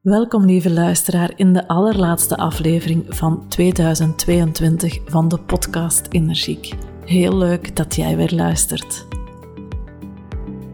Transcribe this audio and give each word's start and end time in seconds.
Welkom 0.00 0.44
lieve 0.44 0.70
luisteraar 0.70 1.32
in 1.36 1.52
de 1.52 1.68
allerlaatste 1.68 2.36
aflevering 2.36 3.04
van 3.08 3.48
2022 3.48 4.98
van 5.04 5.28
de 5.28 5.38
podcast 5.38 6.06
Energiek. 6.10 6.74
Heel 7.04 7.36
leuk 7.36 7.76
dat 7.76 7.94
jij 7.94 8.16
weer 8.16 8.34
luistert. 8.34 9.06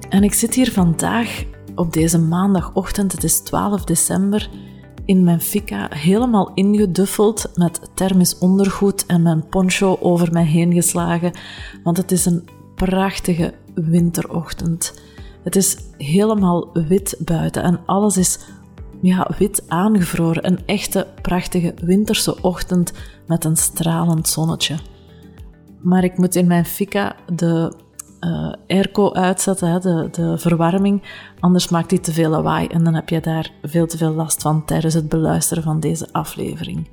En 0.08 0.22
ik 0.22 0.34
zit 0.34 0.54
hier 0.54 0.72
vandaag 0.72 1.44
op 1.74 1.92
deze 1.92 2.18
maandagochtend, 2.18 3.12
het 3.12 3.24
is 3.24 3.38
12 3.38 3.84
december, 3.84 4.50
in 5.04 5.24
mijn 5.24 5.40
fika 5.40 5.88
helemaal 5.90 6.50
ingeduffeld 6.54 7.50
met 7.54 7.80
thermisch 7.94 8.38
ondergoed 8.38 9.06
en 9.06 9.22
mijn 9.22 9.48
poncho 9.48 9.98
over 10.00 10.32
mij 10.32 10.46
heen 10.46 10.72
geslagen, 10.72 11.32
want 11.82 11.96
het 11.96 12.12
is 12.12 12.26
een 12.26 12.48
prachtige 12.74 13.54
winterochtend. 13.74 15.00
Het 15.42 15.56
is 15.56 15.76
helemaal 15.96 16.70
wit 16.72 17.16
buiten 17.18 17.62
en 17.62 17.80
alles 17.86 18.16
is 18.16 18.38
ja, 19.06 19.30
wit 19.38 19.64
aangevroren. 19.68 20.46
Een 20.46 20.58
echte 20.66 21.06
prachtige 21.22 21.74
winterse 21.82 22.42
ochtend 22.42 22.92
met 23.26 23.44
een 23.44 23.56
stralend 23.56 24.28
zonnetje. 24.28 24.76
Maar 25.80 26.04
ik 26.04 26.18
moet 26.18 26.34
in 26.34 26.46
mijn 26.46 26.64
fika 26.64 27.16
de 27.34 27.72
uh, 28.20 28.52
airco 28.66 29.12
uitzetten, 29.12 29.70
hè, 29.70 29.78
de, 29.78 30.08
de 30.10 30.38
verwarming, 30.38 31.02
anders 31.40 31.68
maakt 31.68 31.90
die 31.90 32.00
te 32.00 32.12
veel 32.12 32.30
lawaai 32.30 32.66
en 32.66 32.84
dan 32.84 32.94
heb 32.94 33.08
je 33.08 33.20
daar 33.20 33.50
veel 33.62 33.86
te 33.86 33.96
veel 33.96 34.12
last 34.12 34.42
van 34.42 34.64
tijdens 34.64 34.94
het 34.94 35.08
beluisteren 35.08 35.62
van 35.62 35.80
deze 35.80 36.08
aflevering. 36.12 36.88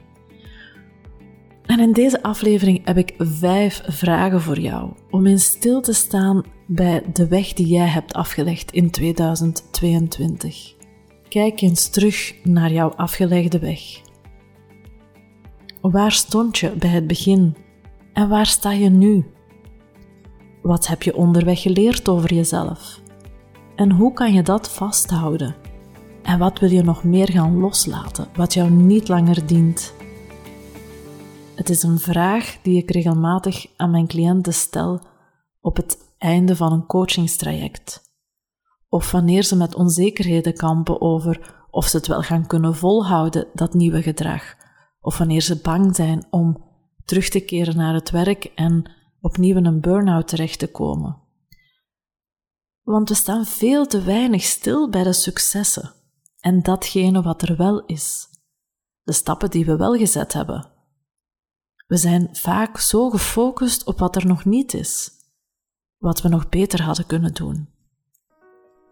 En 1.66 1.80
in 1.80 1.94
deze 1.94 2.24
aflevering 2.24 2.86
heb 2.86 2.98
ik 2.98 3.14
vijf 3.18 3.84
vragen 3.88 4.42
voor 4.42 4.60
jou 4.60 4.92
om 5.10 5.26
in 5.26 5.40
stil 5.40 5.82
te 5.82 5.94
staan 5.94 6.44
bij 6.68 7.04
de 7.14 7.28
weg 7.28 7.54
die 7.54 7.68
jij 7.68 7.88
hebt 7.88 8.14
afgelegd 8.14 8.72
in 8.72 8.92
2022. 8.92 10.83
Kijk 11.34 11.62
eens 11.62 11.88
terug 11.88 12.36
naar 12.44 12.72
jouw 12.72 12.90
afgelegde 12.90 13.60
weg. 13.60 14.02
Waar 15.82 16.12
stond 16.12 16.58
je 16.58 16.72
bij 16.72 16.90
het 16.90 17.08
begin 17.08 17.56
en 18.14 18.30
waar 18.30 18.46
sta 18.46 18.72
je 18.72 18.90
nu? 18.90 19.26
Wat 20.62 20.88
heb 20.88 21.04
je 21.04 21.16
onderweg 21.16 21.62
geleerd 21.62 22.10
over 22.10 22.34
jezelf? 22.34 23.02
En 23.76 23.92
hoe 23.92 24.14
kan 24.14 24.34
je 24.34 24.42
dat 24.42 24.70
vasthouden? 24.70 25.56
En 26.24 26.40
wat 26.40 26.60
wil 26.60 26.72
je 26.72 26.84
nog 26.84 27.04
meer 27.04 27.32
gaan 27.32 27.58
loslaten, 27.58 28.28
wat 28.36 28.54
jou 28.54 28.70
niet 28.70 29.08
langer 29.08 29.48
dient? 29.48 29.94
Het 31.56 31.70
is 31.70 31.84
een 31.84 32.00
vraag 32.00 32.58
die 32.62 32.78
ik 32.78 32.92
regelmatig 32.92 33.66
aan 33.78 33.92
mijn 33.92 34.08
cliënten 34.08 34.54
stel 34.54 35.02
op 35.62 35.76
het 35.76 35.98
einde 36.18 36.56
van 36.56 36.72
een 36.72 36.86
coachingstraject 36.86 38.13
of 38.94 39.12
wanneer 39.12 39.44
ze 39.44 39.56
met 39.56 39.76
onzekerheden 39.76 40.54
kampen 40.54 41.02
over 41.02 41.66
of 41.70 41.88
ze 41.88 41.98
het 41.98 42.08
wel 42.08 42.22
gaan 42.22 42.48
kunnen 42.48 42.76
volhouden, 42.76 43.48
dat 43.54 43.74
nieuwe 43.74 44.02
gedrag, 44.02 44.56
of 45.00 45.18
wanneer 45.18 45.42
ze 45.42 45.62
bang 45.62 45.96
zijn 45.96 46.26
om 46.30 46.64
terug 47.06 47.30
te 47.30 47.40
keren 47.40 47.78
naar 47.78 47.94
het 47.94 48.10
werk 48.10 48.44
en 48.56 48.92
opnieuw 49.22 49.56
in 49.56 49.66
een 49.66 49.82
burn-out 49.82 50.28
terecht 50.28 50.60
te 50.60 50.72
komen. 50.72 51.22
Want 52.82 53.10
we 53.10 53.16
staan 53.16 53.46
veel 53.46 53.86
te 53.86 54.02
weinig 54.02 54.42
stil 54.42 54.90
bij 54.90 55.04
de 55.04 55.14
successen 55.14 55.94
en 56.40 56.62
datgene 56.62 57.22
wat 57.22 57.42
er 57.42 57.58
wel 57.58 57.86
is, 57.86 58.28
de 59.04 59.14
stappen 59.14 59.50
die 59.50 59.66
we 59.66 59.76
wel 59.76 59.94
gezet 59.94 60.34
hebben. 60.34 60.70
We 61.88 61.98
zijn 61.98 62.36
vaak 62.36 62.78
zo 62.78 63.10
gefocust 63.10 63.86
op 63.86 64.00
wat 64.00 64.16
er 64.16 64.26
nog 64.26 64.46
niet 64.46 64.74
is, 64.74 65.10
wat 65.98 66.22
we 66.22 66.30
nog 66.30 66.50
beter 66.50 66.82
hadden 66.82 67.06
kunnen 67.06 67.34
doen. 67.34 67.73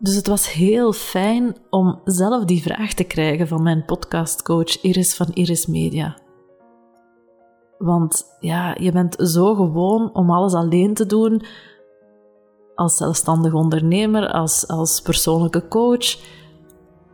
Dus 0.02 0.16
het 0.16 0.28
was 0.28 0.52
heel 0.52 0.94
fijn 0.94 1.56
om 1.70 2.02
zelf 2.04 2.46
die 2.46 2.62
vraag 2.62 2.94
te 2.94 3.04
krijgen 3.04 3.48
van 3.48 3.64
mijn 3.64 3.86
podcastcoach 3.86 4.82
Iris 4.82 5.16
van 5.16 5.28
Iris 5.34 5.66
Media. 5.66 6.18
Want 7.78 8.26
ja, 8.40 8.76
je 8.80 8.92
bent 8.92 9.16
zo 9.20 9.56
gewoon 9.56 10.14
om 10.14 10.32
alles 10.32 10.54
alleen 10.54 10.94
te 10.94 11.06
doen, 11.06 11.44
als 12.76 12.98
zelfstandig 12.98 13.54
ondernemer, 13.54 14.32
als, 14.32 14.68
als 14.68 15.02
persoonlijke 15.02 15.68
coach, 15.68 16.20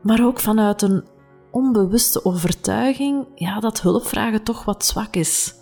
maar 0.01 0.25
ook 0.25 0.39
vanuit 0.39 0.81
een 0.81 1.03
onbewuste 1.51 2.25
overtuiging 2.25 3.27
ja, 3.35 3.59
dat 3.59 3.81
hulpvragen 3.81 4.43
toch 4.43 4.65
wat 4.65 4.85
zwak 4.85 5.15
is. 5.15 5.55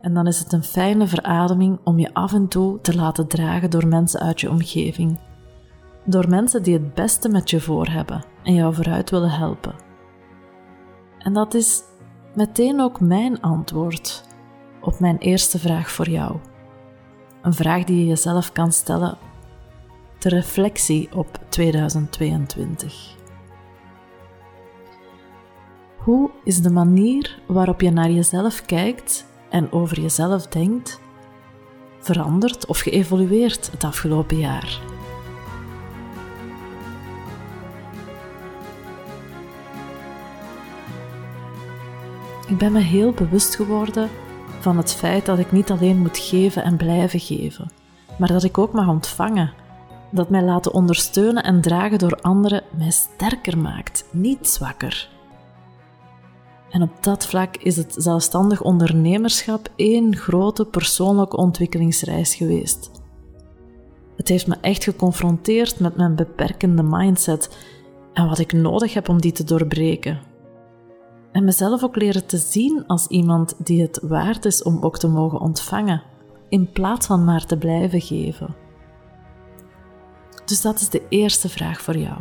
En 0.00 0.14
dan 0.14 0.26
is 0.26 0.38
het 0.38 0.52
een 0.52 0.64
fijne 0.64 1.06
verademing 1.06 1.78
om 1.84 1.98
je 1.98 2.14
af 2.14 2.32
en 2.32 2.48
toe 2.48 2.80
te 2.80 2.94
laten 2.94 3.26
dragen 3.26 3.70
door 3.70 3.86
mensen 3.86 4.20
uit 4.20 4.40
je 4.40 4.50
omgeving 4.50 5.18
door 6.06 6.28
mensen 6.28 6.62
die 6.62 6.74
het 6.74 6.94
beste 6.94 7.28
met 7.28 7.50
je 7.50 7.60
voor 7.60 7.86
hebben 7.86 8.24
en 8.42 8.54
jou 8.54 8.74
vooruit 8.74 9.10
willen 9.10 9.30
helpen. 9.30 9.74
En 11.18 11.32
dat 11.32 11.54
is 11.54 11.82
meteen 12.34 12.80
ook 12.80 13.00
mijn 13.00 13.40
antwoord 13.40 14.24
op 14.80 15.00
mijn 15.00 15.18
eerste 15.18 15.58
vraag 15.58 15.90
voor 15.90 16.08
jou. 16.08 16.36
Een 17.42 17.54
vraag 17.54 17.84
die 17.84 17.98
je 17.98 18.06
jezelf 18.06 18.52
kan 18.52 18.72
stellen 18.72 19.18
ter 20.18 20.30
reflectie 20.30 21.08
op 21.14 21.38
2022. 21.48 23.14
Hoe 25.96 26.30
is 26.44 26.62
de 26.62 26.70
manier 26.70 27.38
waarop 27.46 27.80
je 27.80 27.90
naar 27.90 28.10
jezelf 28.10 28.64
kijkt 28.64 29.26
en 29.50 29.72
over 29.72 30.00
jezelf 30.00 30.46
denkt 30.46 31.00
veranderd 32.00 32.66
of 32.66 32.78
geëvolueerd 32.78 33.70
het 33.70 33.84
afgelopen 33.84 34.38
jaar? 34.38 34.95
Ik 42.46 42.58
ben 42.58 42.72
me 42.72 42.80
heel 42.80 43.12
bewust 43.12 43.54
geworden 43.54 44.08
van 44.60 44.76
het 44.76 44.92
feit 44.92 45.26
dat 45.26 45.38
ik 45.38 45.52
niet 45.52 45.70
alleen 45.70 45.98
moet 45.98 46.18
geven 46.18 46.62
en 46.62 46.76
blijven 46.76 47.20
geven, 47.20 47.70
maar 48.18 48.28
dat 48.28 48.44
ik 48.44 48.58
ook 48.58 48.72
mag 48.72 48.88
ontvangen. 48.88 49.52
Dat 50.10 50.30
mij 50.30 50.42
laten 50.42 50.74
ondersteunen 50.74 51.42
en 51.42 51.60
dragen 51.60 51.98
door 51.98 52.18
anderen 52.20 52.62
mij 52.76 52.90
sterker 52.90 53.58
maakt, 53.58 54.04
niet 54.10 54.48
zwakker. 54.48 55.08
En 56.70 56.82
op 56.82 57.02
dat 57.02 57.26
vlak 57.26 57.56
is 57.56 57.76
het 57.76 57.94
zelfstandig 57.98 58.62
ondernemerschap 58.62 59.68
één 59.76 60.16
grote 60.16 60.64
persoonlijke 60.64 61.36
ontwikkelingsreis 61.36 62.34
geweest. 62.34 62.90
Het 64.16 64.28
heeft 64.28 64.46
me 64.46 64.56
echt 64.60 64.84
geconfronteerd 64.84 65.80
met 65.80 65.96
mijn 65.96 66.14
beperkende 66.14 66.82
mindset 66.82 67.56
en 68.12 68.28
wat 68.28 68.38
ik 68.38 68.52
nodig 68.52 68.94
heb 68.94 69.08
om 69.08 69.20
die 69.20 69.32
te 69.32 69.44
doorbreken 69.44 70.34
en 71.36 71.44
mezelf 71.44 71.84
ook 71.84 71.96
leren 71.96 72.26
te 72.26 72.36
zien 72.36 72.86
als 72.86 73.06
iemand 73.06 73.54
die 73.58 73.82
het 73.82 74.00
waard 74.02 74.44
is 74.44 74.62
om 74.62 74.78
ook 74.80 74.98
te 74.98 75.08
mogen 75.08 75.40
ontvangen, 75.40 76.02
in 76.48 76.70
plaats 76.72 77.06
van 77.06 77.24
maar 77.24 77.46
te 77.46 77.56
blijven 77.56 78.00
geven. 78.00 78.54
Dus 80.44 80.60
dat 80.60 80.80
is 80.80 80.88
de 80.88 81.02
eerste 81.08 81.48
vraag 81.48 81.80
voor 81.80 81.96
jou. 81.96 82.18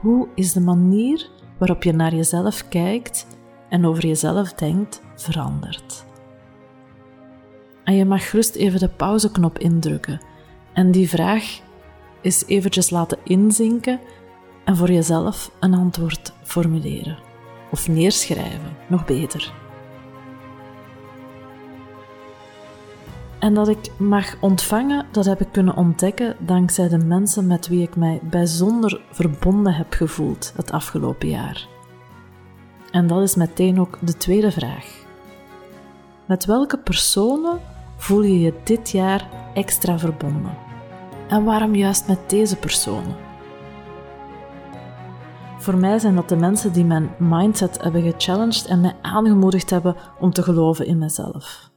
Hoe 0.00 0.28
is 0.34 0.52
de 0.52 0.60
manier 0.60 1.30
waarop 1.58 1.82
je 1.82 1.92
naar 1.92 2.14
jezelf 2.14 2.68
kijkt 2.68 3.26
en 3.68 3.86
over 3.86 4.06
jezelf 4.06 4.52
denkt 4.52 5.02
veranderd? 5.14 6.04
En 7.84 7.94
je 7.94 8.04
mag 8.04 8.30
gerust 8.30 8.54
even 8.54 8.80
de 8.80 8.88
pauzeknop 8.88 9.58
indrukken 9.58 10.20
en 10.72 10.90
die 10.90 11.08
vraag 11.08 11.60
eens 12.22 12.46
eventjes 12.46 12.90
laten 12.90 13.18
inzinken 13.24 14.00
en 14.64 14.76
voor 14.76 14.90
jezelf 14.90 15.50
een 15.60 15.74
antwoord 15.74 16.32
formuleren 16.42 17.29
of 17.70 17.88
neerschrijven, 17.88 18.76
nog 18.86 19.04
beter. 19.04 19.52
En 23.38 23.54
dat 23.54 23.68
ik 23.68 23.90
mag 23.96 24.36
ontvangen, 24.40 25.06
dat 25.10 25.24
heb 25.24 25.40
ik 25.40 25.48
kunnen 25.52 25.76
ontdekken 25.76 26.36
dankzij 26.38 26.88
de 26.88 26.98
mensen 26.98 27.46
met 27.46 27.68
wie 27.68 27.82
ik 27.82 27.96
mij 27.96 28.20
bijzonder 28.22 29.00
verbonden 29.10 29.74
heb 29.74 29.92
gevoeld 29.92 30.52
het 30.56 30.72
afgelopen 30.72 31.28
jaar. 31.28 31.68
En 32.90 33.06
dat 33.06 33.22
is 33.22 33.34
meteen 33.34 33.80
ook 33.80 33.98
de 34.00 34.16
tweede 34.16 34.50
vraag. 34.50 34.86
Met 36.26 36.44
welke 36.44 36.78
personen 36.78 37.60
voel 37.96 38.22
je 38.22 38.40
je 38.40 38.54
dit 38.64 38.90
jaar 38.90 39.28
extra 39.54 39.98
verbonden? 39.98 40.56
En 41.28 41.44
waarom 41.44 41.74
juist 41.74 42.06
met 42.06 42.30
deze 42.30 42.56
personen? 42.56 43.29
Voor 45.60 45.76
mij 45.76 45.98
zijn 45.98 46.14
dat 46.14 46.28
de 46.28 46.36
mensen 46.36 46.72
die 46.72 46.84
mijn 46.84 47.14
mindset 47.18 47.82
hebben 47.82 48.02
gechallenged 48.02 48.66
en 48.66 48.80
mij 48.80 48.96
aangemoedigd 49.02 49.70
hebben 49.70 49.96
om 50.20 50.32
te 50.32 50.42
geloven 50.42 50.86
in 50.86 50.98
mezelf. 50.98 51.70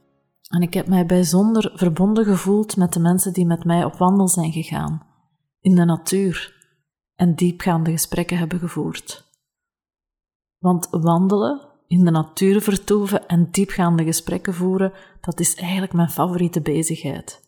En 0.48 0.62
ik 0.62 0.74
heb 0.74 0.86
mij 0.86 1.06
bijzonder 1.06 1.72
verbonden 1.74 2.24
gevoeld 2.24 2.76
met 2.76 2.92
de 2.92 3.00
mensen 3.00 3.32
die 3.32 3.46
met 3.46 3.64
mij 3.64 3.84
op 3.84 3.94
wandel 3.94 4.28
zijn 4.28 4.52
gegaan, 4.52 5.06
in 5.60 5.74
de 5.74 5.84
natuur, 5.84 6.54
en 7.14 7.34
diepgaande 7.34 7.90
gesprekken 7.90 8.38
hebben 8.38 8.58
gevoerd. 8.58 9.24
Want 10.58 10.88
wandelen, 10.90 11.60
in 11.86 12.04
de 12.04 12.10
natuur 12.10 12.60
vertoeven 12.60 13.26
en 13.26 13.48
diepgaande 13.50 14.04
gesprekken 14.04 14.54
voeren, 14.54 14.92
dat 15.20 15.40
is 15.40 15.54
eigenlijk 15.54 15.92
mijn 15.92 16.10
favoriete 16.10 16.60
bezigheid. 16.60 17.43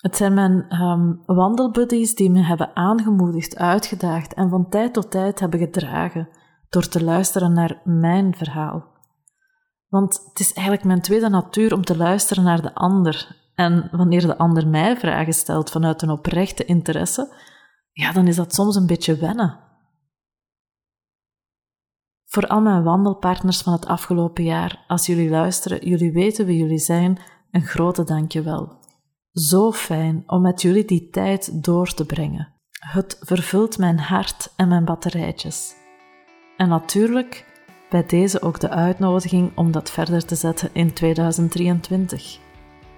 Het 0.00 0.16
zijn 0.16 0.34
mijn 0.34 0.82
um, 0.82 1.22
wandelbuddies 1.26 2.14
die 2.14 2.30
me 2.30 2.42
hebben 2.42 2.76
aangemoedigd, 2.76 3.56
uitgedaagd 3.56 4.34
en 4.34 4.50
van 4.50 4.68
tijd 4.68 4.94
tot 4.94 5.10
tijd 5.10 5.40
hebben 5.40 5.58
gedragen 5.60 6.28
door 6.68 6.88
te 6.88 7.04
luisteren 7.04 7.52
naar 7.52 7.80
mijn 7.84 8.34
verhaal. 8.34 8.84
Want 9.88 10.22
het 10.28 10.40
is 10.40 10.52
eigenlijk 10.52 10.86
mijn 10.86 11.00
tweede 11.00 11.28
natuur 11.28 11.74
om 11.74 11.84
te 11.84 11.96
luisteren 11.96 12.44
naar 12.44 12.62
de 12.62 12.74
ander. 12.74 13.38
En 13.54 13.88
wanneer 13.92 14.20
de 14.20 14.38
ander 14.38 14.68
mij 14.68 14.96
vragen 14.96 15.32
stelt 15.32 15.70
vanuit 15.70 16.02
een 16.02 16.10
oprechte 16.10 16.64
interesse, 16.64 17.34
ja, 17.92 18.12
dan 18.12 18.26
is 18.26 18.36
dat 18.36 18.54
soms 18.54 18.76
een 18.76 18.86
beetje 18.86 19.16
wennen. 19.16 19.58
Voor 22.24 22.46
al 22.46 22.60
mijn 22.60 22.82
wandelpartners 22.82 23.62
van 23.62 23.72
het 23.72 23.86
afgelopen 23.86 24.44
jaar, 24.44 24.84
als 24.88 25.06
jullie 25.06 25.30
luisteren, 25.30 25.88
jullie 25.88 26.12
weten 26.12 26.46
wie 26.46 26.58
jullie 26.58 26.78
zijn, 26.78 27.18
een 27.50 27.66
grote 27.66 28.04
dankjewel. 28.04 28.79
Zo 29.32 29.72
fijn 29.72 30.22
om 30.26 30.42
met 30.42 30.62
jullie 30.62 30.84
die 30.84 31.08
tijd 31.10 31.64
door 31.64 31.94
te 31.94 32.06
brengen. 32.06 32.48
Het 32.70 33.16
vervult 33.20 33.78
mijn 33.78 33.98
hart 33.98 34.52
en 34.56 34.68
mijn 34.68 34.84
batterijtjes. 34.84 35.74
En 36.56 36.68
natuurlijk 36.68 37.46
bij 37.90 38.06
deze 38.06 38.42
ook 38.42 38.60
de 38.60 38.70
uitnodiging 38.70 39.52
om 39.54 39.72
dat 39.72 39.90
verder 39.90 40.24
te 40.24 40.34
zetten 40.34 40.70
in 40.72 40.92
2023. 40.92 42.38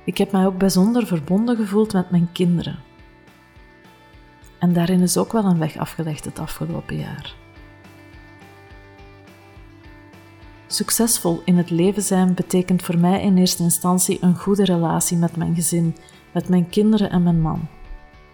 Ik 0.05 0.19
heb 0.19 0.33
mij 0.33 0.47
ook 0.47 0.59
bijzonder 0.59 1.07
verbonden 1.07 1.57
gevoeld 1.57 1.93
met 1.93 2.11
mijn 2.11 2.29
kinderen. 2.33 2.79
En 4.59 4.73
daarin 4.73 5.01
is 5.01 5.17
ook 5.17 5.33
wel 5.33 5.45
een 5.45 5.59
weg 5.59 5.77
afgelegd 5.77 6.25
het 6.25 6.39
afgelopen 6.39 6.97
jaar. 6.97 7.35
Succesvol 10.67 11.43
in 11.45 11.57
het 11.57 11.71
leven 11.71 12.03
zijn 12.03 12.35
betekent 12.35 12.83
voor 12.83 12.99
mij 12.99 13.23
in 13.23 13.37
eerste 13.37 13.63
instantie 13.63 14.19
een 14.21 14.37
goede 14.37 14.65
relatie 14.65 15.17
met 15.17 15.37
mijn 15.37 15.55
gezin, 15.55 15.97
met 16.33 16.49
mijn 16.49 16.69
kinderen 16.69 17.11
en 17.11 17.23
mijn 17.23 17.41
man. 17.41 17.69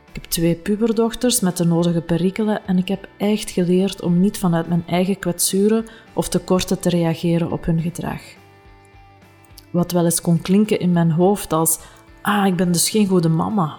Ik 0.08 0.14
heb 0.14 0.24
twee 0.24 0.54
puberdochters 0.54 1.40
met 1.40 1.56
de 1.56 1.64
nodige 1.64 2.00
perikelen 2.00 2.66
en 2.66 2.78
ik 2.78 2.88
heb 2.88 3.08
echt 3.16 3.50
geleerd 3.50 4.02
om 4.02 4.20
niet 4.20 4.38
vanuit 4.38 4.68
mijn 4.68 4.84
eigen 4.86 5.18
kwetsuren 5.18 5.86
of 6.12 6.28
tekorten 6.28 6.80
te 6.80 6.88
reageren 6.88 7.52
op 7.52 7.64
hun 7.64 7.80
gedrag. 7.80 8.20
Wat 9.70 9.92
wel 9.92 10.04
eens 10.04 10.20
kon 10.20 10.40
klinken 10.42 10.80
in 10.80 10.92
mijn 10.92 11.10
hoofd 11.10 11.52
als: 11.52 11.78
Ah, 12.22 12.46
ik 12.46 12.56
ben 12.56 12.72
dus 12.72 12.90
geen 12.90 13.06
goede 13.06 13.28
mama. 13.28 13.76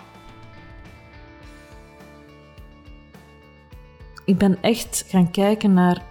Ik 4.25 4.37
ben 4.37 4.57
echt 4.61 5.05
gaan 5.07 5.31
kijken 5.31 5.73
naar 5.73 6.03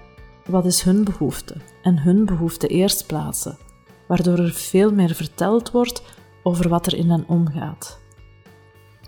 wat 0.46 0.66
is 0.66 0.82
hun 0.82 1.04
behoefte 1.04 1.54
en 1.82 1.98
hun 1.98 2.24
behoefte 2.24 2.66
eerst 2.66 3.06
plaatsen, 3.06 3.58
waardoor 4.06 4.38
er 4.38 4.52
veel 4.52 4.92
meer 4.92 5.14
verteld 5.14 5.70
wordt 5.70 6.02
over 6.42 6.68
wat 6.68 6.86
er 6.86 6.94
in 6.94 7.10
hen 7.10 7.24
omgaat. 7.26 8.00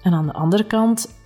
En 0.03 0.12
aan 0.12 0.27
de 0.27 0.32
andere 0.32 0.65
kant, 0.65 1.19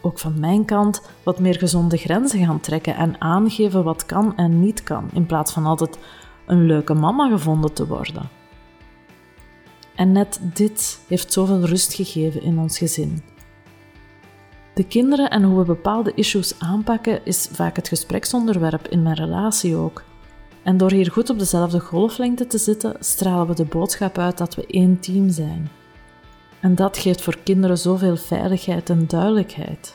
ook 0.00 0.18
van 0.18 0.40
mijn 0.40 0.64
kant, 0.64 1.02
wat 1.22 1.38
meer 1.38 1.58
gezonde 1.58 1.96
grenzen 1.96 2.44
gaan 2.44 2.60
trekken 2.60 2.96
en 2.96 3.20
aangeven 3.20 3.84
wat 3.84 4.06
kan 4.06 4.36
en 4.36 4.60
niet 4.60 4.82
kan, 4.82 5.10
in 5.12 5.26
plaats 5.26 5.52
van 5.52 5.66
altijd 5.66 5.98
een 6.46 6.66
leuke 6.66 6.94
mama 6.94 7.28
gevonden 7.28 7.72
te 7.72 7.86
worden. 7.86 8.28
En 9.94 10.12
net 10.12 10.40
dit 10.42 11.00
heeft 11.08 11.32
zoveel 11.32 11.64
rust 11.64 11.94
gegeven 11.94 12.42
in 12.42 12.58
ons 12.58 12.78
gezin. 12.78 13.22
De 14.74 14.84
kinderen 14.84 15.30
en 15.30 15.42
hoe 15.42 15.58
we 15.58 15.64
bepaalde 15.64 16.12
issues 16.14 16.60
aanpakken 16.60 17.24
is 17.24 17.48
vaak 17.52 17.76
het 17.76 17.88
gespreksonderwerp 17.88 18.88
in 18.88 19.02
mijn 19.02 19.14
relatie 19.16 19.76
ook. 19.76 20.04
En 20.68 20.76
door 20.76 20.90
hier 20.90 21.10
goed 21.10 21.30
op 21.30 21.38
dezelfde 21.38 21.80
golflengte 21.80 22.46
te 22.46 22.58
zitten, 22.58 22.96
stralen 23.00 23.46
we 23.46 23.54
de 23.54 23.64
boodschap 23.64 24.18
uit 24.18 24.38
dat 24.38 24.54
we 24.54 24.66
één 24.66 25.00
team 25.00 25.30
zijn. 25.30 25.70
En 26.60 26.74
dat 26.74 26.98
geeft 26.98 27.20
voor 27.22 27.38
kinderen 27.42 27.78
zoveel 27.78 28.16
veiligheid 28.16 28.90
en 28.90 29.06
duidelijkheid. 29.06 29.94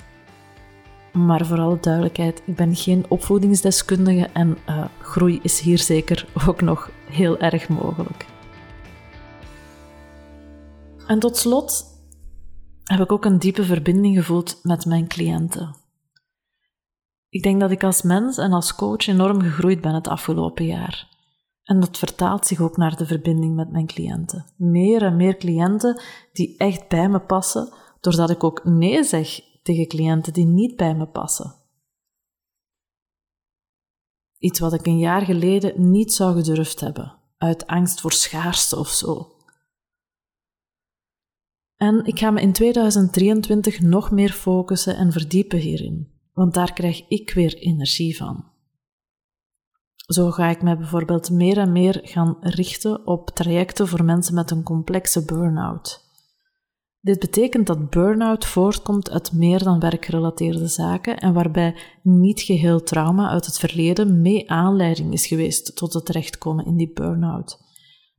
Maar 1.11 1.45
vooral 1.45 1.77
duidelijkheid, 1.81 2.41
ik 2.45 2.55
ben 2.55 2.75
geen 2.75 3.05
opvoedingsdeskundige 3.09 4.29
en 4.33 4.57
uh, 4.69 4.85
groei 5.01 5.39
is 5.41 5.59
hier 5.59 5.79
zeker 5.79 6.27
ook 6.47 6.61
nog 6.61 6.89
heel 7.09 7.37
erg 7.37 7.69
mogelijk. 7.69 8.25
En 11.07 11.19
tot 11.19 11.37
slot 11.37 11.85
heb 12.83 12.99
ik 12.99 13.11
ook 13.11 13.25
een 13.25 13.39
diepe 13.39 13.63
verbinding 13.63 14.15
gevoeld 14.15 14.59
met 14.63 14.85
mijn 14.85 15.07
cliënten. 15.07 15.82
Ik 17.33 17.44
denk 17.44 17.59
dat 17.59 17.71
ik 17.71 17.83
als 17.83 18.01
mens 18.01 18.38
en 18.38 18.51
als 18.51 18.75
coach 18.75 19.07
enorm 19.07 19.41
gegroeid 19.41 19.81
ben 19.81 19.94
het 19.94 20.07
afgelopen 20.07 20.65
jaar. 20.65 21.07
En 21.63 21.80
dat 21.80 21.97
vertaalt 21.97 22.47
zich 22.47 22.59
ook 22.59 22.77
naar 22.77 22.95
de 22.95 23.06
verbinding 23.06 23.56
met 23.56 23.71
mijn 23.71 23.88
cliënten. 23.88 24.45
Meer 24.57 25.03
en 25.03 25.15
meer 25.15 25.38
cliënten 25.38 26.01
die 26.33 26.57
echt 26.57 26.88
bij 26.88 27.09
me 27.09 27.19
passen, 27.19 27.74
doordat 28.00 28.30
ik 28.30 28.44
ook 28.44 28.63
nee 28.63 29.03
zeg 29.03 29.39
tegen 29.63 29.88
cliënten 29.88 30.33
die 30.33 30.45
niet 30.45 30.75
bij 30.75 30.95
me 30.95 31.07
passen. 31.07 31.56
Iets 34.38 34.59
wat 34.59 34.74
ik 34.74 34.85
een 34.85 35.00
jaar 35.00 35.21
geleden 35.21 35.91
niet 35.91 36.13
zou 36.13 36.35
gedurfd 36.35 36.80
hebben, 36.80 37.15
uit 37.38 37.68
angst 37.68 38.01
voor 38.01 38.12
schaarste 38.12 38.77
of 38.77 38.89
zo. 38.89 39.31
En 41.75 42.06
ik 42.06 42.19
ga 42.19 42.31
me 42.31 42.41
in 42.41 42.53
2023 42.53 43.80
nog 43.81 44.12
meer 44.12 44.31
focussen 44.31 44.95
en 44.95 45.12
verdiepen 45.12 45.59
hierin, 45.59 46.12
want 46.33 46.53
daar 46.53 46.74
krijg 46.74 47.07
ik 47.07 47.33
weer 47.33 47.57
energie 47.57 48.18
van. 48.18 48.51
Zo 49.95 50.31
ga 50.31 50.50
ik 50.50 50.62
mij 50.62 50.77
bijvoorbeeld 50.77 51.30
meer 51.30 51.57
en 51.57 51.71
meer 51.71 52.00
gaan 52.03 52.38
richten 52.39 53.07
op 53.07 53.30
trajecten 53.30 53.88
voor 53.88 54.03
mensen 54.03 54.33
met 54.33 54.51
een 54.51 54.63
complexe 54.63 55.25
burn-out. 55.25 56.01
Dit 57.00 57.19
betekent 57.19 57.68
dat 57.68 57.89
burn-out 57.89 58.45
voortkomt 58.45 59.12
uit 59.12 59.33
meer 59.33 59.63
dan 59.63 59.80
werkgerelateerde 59.80 60.68
zaken 60.68 61.19
en 61.19 61.33
waarbij 61.33 61.75
niet 62.03 62.41
geheel 62.41 62.83
trauma 62.83 63.30
uit 63.30 63.45
het 63.45 63.59
verleden 63.59 64.21
mee 64.21 64.51
aanleiding 64.51 65.13
is 65.13 65.27
geweest 65.27 65.75
tot 65.75 65.94
het 65.94 66.06
terechtkomen 66.06 66.65
in 66.65 66.77
die 66.77 66.94
burn-out. 66.94 67.59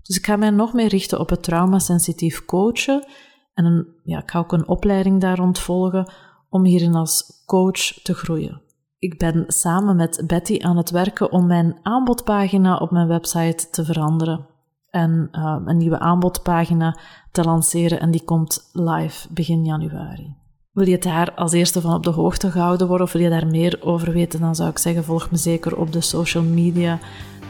Dus 0.02 0.16
ik 0.16 0.26
ga 0.26 0.37
mij 0.37 0.50
nog 0.50 0.72
meer 0.72 0.88
richten 0.88 1.20
op 1.20 1.31
het 1.31 1.43
traumasensitief 1.43 2.44
coachen 2.44 3.06
en 3.55 3.64
een, 3.64 3.87
ja, 4.02 4.19
ik 4.22 4.31
ga 4.31 4.38
ook 4.38 4.52
een 4.52 4.69
opleiding 4.69 5.20
daar 5.20 5.37
rond 5.37 5.58
volgen 5.58 6.12
om 6.54 6.64
hierin 6.64 6.94
als 6.94 7.42
coach 7.46 8.02
te 8.02 8.14
groeien. 8.14 8.60
Ik 8.98 9.18
ben 9.18 9.44
samen 9.46 9.96
met 9.96 10.22
Betty 10.26 10.58
aan 10.60 10.76
het 10.76 10.90
werken 10.90 11.32
om 11.32 11.46
mijn 11.46 11.76
aanbodpagina 11.82 12.76
op 12.76 12.90
mijn 12.90 13.08
website 13.08 13.70
te 13.70 13.84
veranderen 13.84 14.46
en 14.90 15.28
uh, 15.32 15.56
een 15.64 15.76
nieuwe 15.76 15.98
aanbodpagina 15.98 16.98
te 17.32 17.44
lanceren 17.44 18.00
en 18.00 18.10
die 18.10 18.24
komt 18.24 18.70
live 18.72 19.28
begin 19.30 19.64
januari. 19.64 20.36
Wil 20.72 20.88
je 20.88 20.98
daar 20.98 21.34
als 21.34 21.52
eerste 21.52 21.80
van 21.80 21.94
op 21.94 22.02
de 22.02 22.10
hoogte 22.10 22.50
gehouden 22.50 22.86
worden 22.86 23.06
of 23.06 23.12
wil 23.12 23.22
je 23.22 23.30
daar 23.30 23.46
meer 23.46 23.78
over 23.82 24.12
weten, 24.12 24.40
dan 24.40 24.54
zou 24.54 24.70
ik 24.70 24.78
zeggen 24.78 25.04
volg 25.04 25.30
me 25.30 25.36
zeker 25.36 25.76
op 25.76 25.92
de 25.92 26.00
social 26.00 26.44
media, 26.44 26.98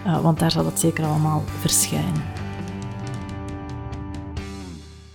uh, 0.06 0.20
want 0.20 0.38
daar 0.38 0.50
zal 0.50 0.64
het 0.64 0.80
zeker 0.80 1.04
allemaal 1.04 1.40
verschijnen. 1.40 2.43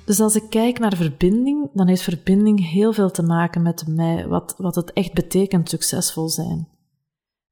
Dus 0.09 0.19
als 0.19 0.35
ik 0.35 0.49
kijk 0.49 0.79
naar 0.79 0.95
verbinding, 0.95 1.69
dan 1.73 1.87
heeft 1.87 2.01
verbinding 2.01 2.69
heel 2.69 2.93
veel 2.93 3.11
te 3.11 3.23
maken 3.23 3.61
met 3.61 3.87
mij, 3.87 4.27
wat, 4.27 4.55
wat 4.57 4.75
het 4.75 4.93
echt 4.93 5.13
betekent 5.13 5.69
succesvol 5.69 6.29
zijn. 6.29 6.67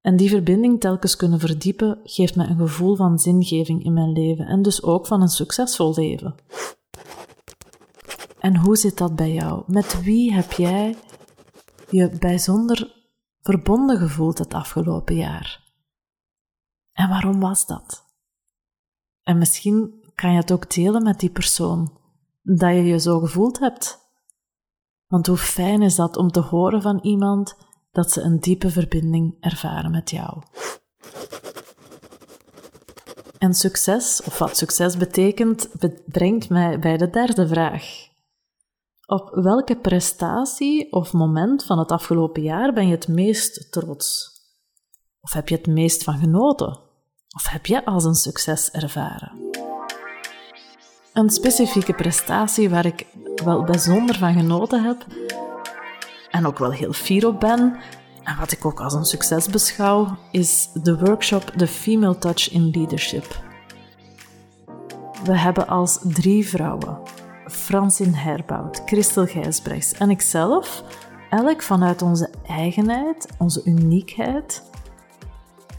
En 0.02 0.18
die 0.18 0.30
verbinding 0.30 0.80
telkens 0.80 1.16
kunnen 1.16 1.40
verdiepen, 1.40 2.00
geeft 2.04 2.36
mij 2.36 2.48
een 2.48 2.58
gevoel 2.58 2.96
van 2.96 3.20
zingeving 3.20 3.84
in 3.84 3.94
mijn 3.94 4.12
leven 4.12 4.46
en 4.46 4.62
dus 4.62 4.84
ook 4.84 5.08
van 5.08 5.22
een 5.22 5.28
succesvol 5.28 5.94
leven. 5.96 6.36
En 8.40 8.56
hoe 8.56 8.78
zit 8.78 8.98
dat 8.98 9.16
bij 9.16 9.34
jou? 9.34 9.64
Met 9.68 10.02
wie 10.02 10.34
heb 10.34 10.52
jij 10.52 10.96
je 11.90 12.10
bijzonder 12.20 12.94
verbonden 13.42 13.98
gevoeld 13.98 14.38
het 14.38 14.54
afgelopen 14.54 15.16
jaar? 15.16 15.64
En 16.94 17.10
waarom 17.10 17.40
was 17.40 17.66
dat? 17.66 18.06
En 19.24 19.38
misschien 19.38 20.04
kan 20.16 20.32
je 20.32 20.38
het 20.38 20.52
ook 20.52 20.74
delen 20.74 21.04
met 21.04 21.20
die 21.20 21.30
persoon 21.30 21.97
dat 22.56 22.74
je 22.74 22.84
je 22.84 23.00
zo 23.00 23.20
gevoeld 23.20 23.60
hebt. 23.60 24.00
Want 25.08 25.27
hoe 25.27 25.38
fijn 25.38 25.82
is 25.82 25.96
dat 25.96 26.18
om 26.18 26.32
te 26.32 26.39
horen 26.39 26.82
van 26.82 27.00
iemand 27.01 27.56
dat 27.92 28.12
ze 28.12 28.22
een 28.22 28.39
diepe 28.39 28.70
verbinding 28.70 29.38
ervaren 29.39 29.92
met 29.92 30.10
jou. 30.10 30.42
En 33.38 33.54
succes, 33.54 34.22
of 34.24 34.38
wat 34.38 34.58
succes 34.58 34.98
betekent, 34.98 35.70
brengt 36.06 36.50
mij 36.50 36.80
bij 36.80 36.98
de 36.98 37.10
derde 37.10 37.48
vraag. 37.48 38.08
Op 39.06 39.30
welke 39.30 39.77
prestatie 39.77 40.92
of 40.92 41.13
moment 41.13 41.63
van 41.63 41.80
het 41.80 41.92
afgelopen 41.92 42.42
jaar 42.42 42.74
ben 42.74 42.88
je 42.88 42.96
het 42.96 43.08
meest 43.08 43.72
trots? 43.72 44.32
Of 45.20 45.34
heb 45.34 45.50
je 45.50 45.56
het 45.56 45.68
meest 45.68 46.04
van 46.04 46.18
genoten? 46.18 46.80
Of 47.36 47.48
heb 47.48 47.66
je 47.66 47.86
als 47.86 48.04
een 48.04 48.16
succes 48.16 48.72
ervaren? 48.72 49.47
Een 51.18 51.30
specifieke 51.30 51.94
prestatie 51.94 52.70
waar 52.70 52.86
ik 52.86 53.06
wel 53.44 53.64
bijzonder 53.64 54.16
van 54.16 54.34
genoten 54.34 54.84
heb 54.84 55.06
en 56.30 56.46
ook 56.46 56.58
wel 56.58 56.72
heel 56.72 56.94
fier 56.94 57.28
op 57.28 57.40
ben, 57.40 57.78
en 58.24 58.38
wat 58.40 58.52
ik 58.52 58.66
ook 58.66 58.80
als 58.80 58.94
een 58.94 59.06
succes 59.06 59.48
beschouw, 59.48 60.18
is 60.32 60.70
de 60.74 60.98
workshop 60.98 61.44
The 61.44 61.68
Female 61.68 62.18
Touch 62.18 62.52
in 62.52 62.70
Leadership. 62.70 63.42
We 65.24 65.38
hebben 65.38 65.68
als 65.68 66.00
drie 66.04 66.48
vrouwen 66.48 66.98
Francine 67.46 68.18
Herbout, 68.18 68.82
Christel 68.86 69.26
Gijsbrechts 69.26 69.94
en 69.94 70.10
ikzelf, 70.10 70.84
elk 71.30 71.62
vanuit 71.62 72.02
onze 72.02 72.30
eigenheid, 72.48 73.28
onze 73.38 73.62
uniekheid, 73.66 74.64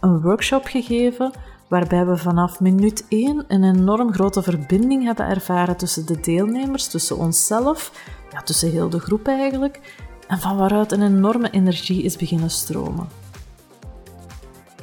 een 0.00 0.20
workshop 0.20 0.64
gegeven 0.64 1.32
waarbij 1.68 2.06
we 2.06 2.16
vanaf 2.16 2.60
minuut 2.60 3.04
1 3.08 3.44
een 3.48 3.64
enorm 3.64 4.12
grote 4.12 4.42
verbinding 4.42 5.04
hebben 5.04 5.26
ervaren 5.26 5.76
tussen 5.76 6.06
de 6.06 6.20
deelnemers, 6.20 6.86
tussen 6.86 7.18
onszelf, 7.18 7.92
ja, 8.32 8.42
tussen 8.42 8.70
heel 8.70 8.88
de 8.88 8.98
groep 8.98 9.26
eigenlijk, 9.26 9.80
en 10.26 10.38
van 10.38 10.56
waaruit 10.56 10.92
een 10.92 11.02
enorme 11.02 11.50
energie 11.50 12.02
is 12.02 12.16
beginnen 12.16 12.50
stromen. 12.50 13.08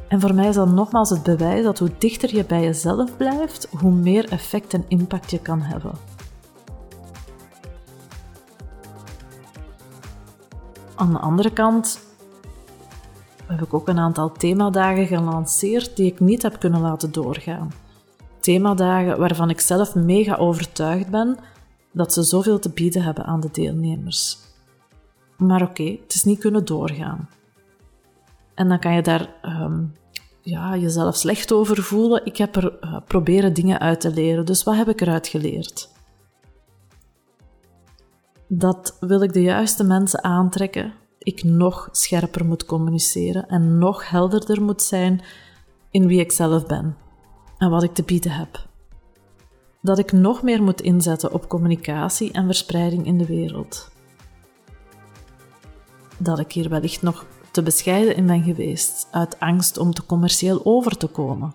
En 0.07 0.21
voor 0.21 0.33
mij 0.33 0.47
is 0.47 0.55
dat 0.55 0.69
nogmaals 0.69 1.09
het 1.09 1.23
bewijs 1.23 1.63
dat 1.63 1.79
hoe 1.79 1.91
dichter 1.97 2.35
je 2.35 2.45
bij 2.45 2.61
jezelf 2.61 3.17
blijft, 3.17 3.67
hoe 3.79 3.91
meer 3.91 4.29
effect 4.29 4.73
en 4.73 4.85
impact 4.87 5.31
je 5.31 5.39
kan 5.39 5.61
hebben. 5.61 5.91
Aan 10.95 11.11
de 11.11 11.19
andere 11.19 11.53
kant 11.53 11.99
heb 13.47 13.61
ik 13.61 13.73
ook 13.73 13.87
een 13.87 13.99
aantal 13.99 14.31
themadagen 14.31 15.07
gelanceerd 15.07 15.95
die 15.95 16.11
ik 16.11 16.19
niet 16.19 16.41
heb 16.41 16.59
kunnen 16.59 16.81
laten 16.81 17.11
doorgaan. 17.11 17.71
Themadagen 18.39 19.19
waarvan 19.19 19.49
ik 19.49 19.59
zelf 19.59 19.95
mega 19.95 20.35
overtuigd 20.35 21.09
ben 21.09 21.37
dat 21.91 22.13
ze 22.13 22.23
zoveel 22.23 22.59
te 22.59 22.69
bieden 22.69 23.01
hebben 23.01 23.25
aan 23.25 23.39
de 23.39 23.49
deelnemers. 23.51 24.37
Maar 25.37 25.61
oké, 25.61 25.83
het 25.83 26.13
is 26.13 26.23
niet 26.23 26.39
kunnen 26.39 26.65
doorgaan. 26.65 27.29
En 28.53 28.69
dan 28.69 28.79
kan 28.79 28.93
je 28.93 29.01
daar 29.01 29.29
um, 29.43 29.93
ja, 30.41 30.77
jezelf 30.77 31.15
slecht 31.15 31.51
over 31.51 31.83
voelen. 31.83 32.25
Ik 32.25 32.37
heb 32.37 32.55
er 32.55 32.77
uh, 32.81 32.97
proberen 33.07 33.53
dingen 33.53 33.79
uit 33.79 34.01
te 34.01 34.13
leren. 34.13 34.45
Dus 34.45 34.63
wat 34.63 34.75
heb 34.75 34.87
ik 34.89 35.01
eruit 35.01 35.27
geleerd? 35.27 35.89
Dat 38.47 38.97
wil 38.99 39.21
ik 39.21 39.33
de 39.33 39.41
juiste 39.41 39.83
mensen 39.83 40.23
aantrekken. 40.23 40.93
Ik 41.25 41.43
nog 41.43 41.89
scherper 41.91 42.45
moet 42.45 42.65
communiceren 42.65 43.47
en 43.47 43.77
nog 43.77 44.09
helderder 44.09 44.61
moet 44.61 44.81
zijn 44.81 45.21
in 45.91 46.07
wie 46.07 46.19
ik 46.19 46.31
zelf 46.31 46.65
ben 46.65 46.97
en 47.57 47.69
wat 47.69 47.83
ik 47.83 47.93
te 47.93 48.03
bieden 48.03 48.31
heb. 48.31 48.67
Dat 49.81 49.99
ik 49.99 50.11
nog 50.11 50.43
meer 50.43 50.63
moet 50.63 50.81
inzetten 50.81 51.33
op 51.33 51.47
communicatie 51.47 52.31
en 52.31 52.45
verspreiding 52.45 53.05
in 53.05 53.17
de 53.17 53.25
wereld. 53.25 53.91
Dat 56.17 56.39
ik 56.39 56.51
hier 56.51 56.69
wellicht 56.69 57.01
nog 57.01 57.25
te 57.51 57.63
bescheiden 57.63 58.15
in 58.15 58.25
ben 58.25 58.43
geweest, 58.43 59.07
uit 59.11 59.39
angst 59.39 59.77
om 59.77 59.93
te 59.93 60.05
commercieel 60.05 60.61
over 60.63 60.97
te 60.97 61.07
komen. 61.07 61.53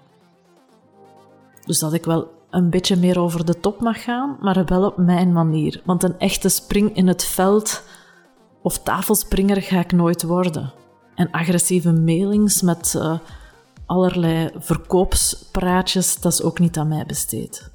Dus 1.64 1.78
dat 1.78 1.92
ik 1.92 2.04
wel 2.04 2.30
een 2.50 2.70
beetje 2.70 2.96
meer 2.96 3.20
over 3.20 3.44
de 3.44 3.60
top 3.60 3.80
mag 3.80 4.02
gaan, 4.02 4.36
maar 4.40 4.64
wel 4.64 4.86
op 4.86 4.96
mijn 4.96 5.32
manier. 5.32 5.82
Want 5.84 6.02
een 6.02 6.18
echte 6.18 6.48
spring 6.48 6.96
in 6.96 7.06
het 7.06 7.24
veld 7.24 7.82
of 8.62 8.78
tafelspringer 8.78 9.62
ga 9.62 9.78
ik 9.78 9.92
nooit 9.92 10.22
worden. 10.22 10.72
En 11.14 11.30
agressieve 11.30 11.92
mailings 11.92 12.62
met 12.62 12.94
uh, 12.96 13.18
allerlei 13.86 14.50
verkoopspraatjes, 14.56 16.20
dat 16.20 16.32
is 16.32 16.42
ook 16.42 16.58
niet 16.58 16.78
aan 16.78 16.88
mij 16.88 17.06
besteed. 17.06 17.70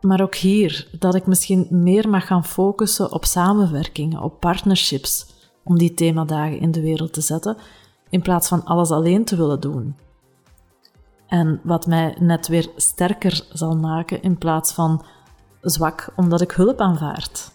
Maar 0.00 0.20
ook 0.20 0.34
hier, 0.34 0.88
dat 0.98 1.14
ik 1.14 1.26
misschien 1.26 1.66
meer 1.70 2.08
mag 2.08 2.26
gaan 2.26 2.44
focussen 2.44 3.12
op 3.12 3.24
samenwerkingen, 3.24 4.22
op 4.22 4.40
partnerships, 4.40 5.26
om 5.62 5.78
die 5.78 5.94
themadagen 5.94 6.58
in 6.58 6.70
de 6.70 6.80
wereld 6.80 7.12
te 7.12 7.20
zetten, 7.20 7.56
in 8.10 8.22
plaats 8.22 8.48
van 8.48 8.64
alles 8.64 8.90
alleen 8.90 9.24
te 9.24 9.36
willen 9.36 9.60
doen. 9.60 9.96
En 11.26 11.60
wat 11.62 11.86
mij 11.86 12.16
net 12.18 12.48
weer 12.48 12.70
sterker 12.76 13.46
zal 13.52 13.76
maken 13.76 14.22
in 14.22 14.38
plaats 14.38 14.72
van 14.72 15.04
zwak 15.60 16.12
omdat 16.16 16.40
ik 16.40 16.50
hulp 16.50 16.80
aanvaard. 16.80 17.50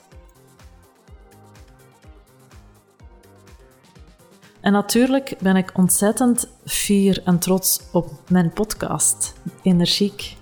En 4.62 4.72
natuurlijk 4.72 5.36
ben 5.42 5.56
ik 5.56 5.72
ontzettend 5.78 6.50
fier 6.66 7.22
en 7.24 7.40
trots 7.40 7.82
op 7.92 8.12
mijn 8.30 8.54
podcast, 8.54 9.34
Energiek. 9.62 10.38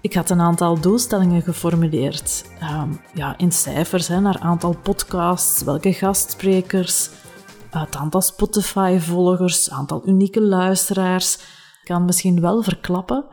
Ik 0.00 0.14
had 0.14 0.30
een 0.30 0.40
aantal 0.40 0.80
doelstellingen 0.80 1.42
geformuleerd. 1.42 2.44
Ehm, 2.60 2.92
ja, 3.14 3.38
in 3.38 3.52
cijfers, 3.52 4.08
hè, 4.08 4.20
naar 4.20 4.38
aantal 4.38 4.76
podcasts, 4.82 5.62
welke 5.62 5.92
gastsprekers, 5.92 7.10
het 7.70 7.96
aantal 7.96 8.20
Spotify-volgers, 8.20 9.70
aantal 9.70 10.02
unieke 10.08 10.42
luisteraars. 10.42 11.36
Ik 11.36 11.84
kan 11.84 12.04
misschien 12.04 12.40
wel 12.40 12.62
verklappen 12.62 13.24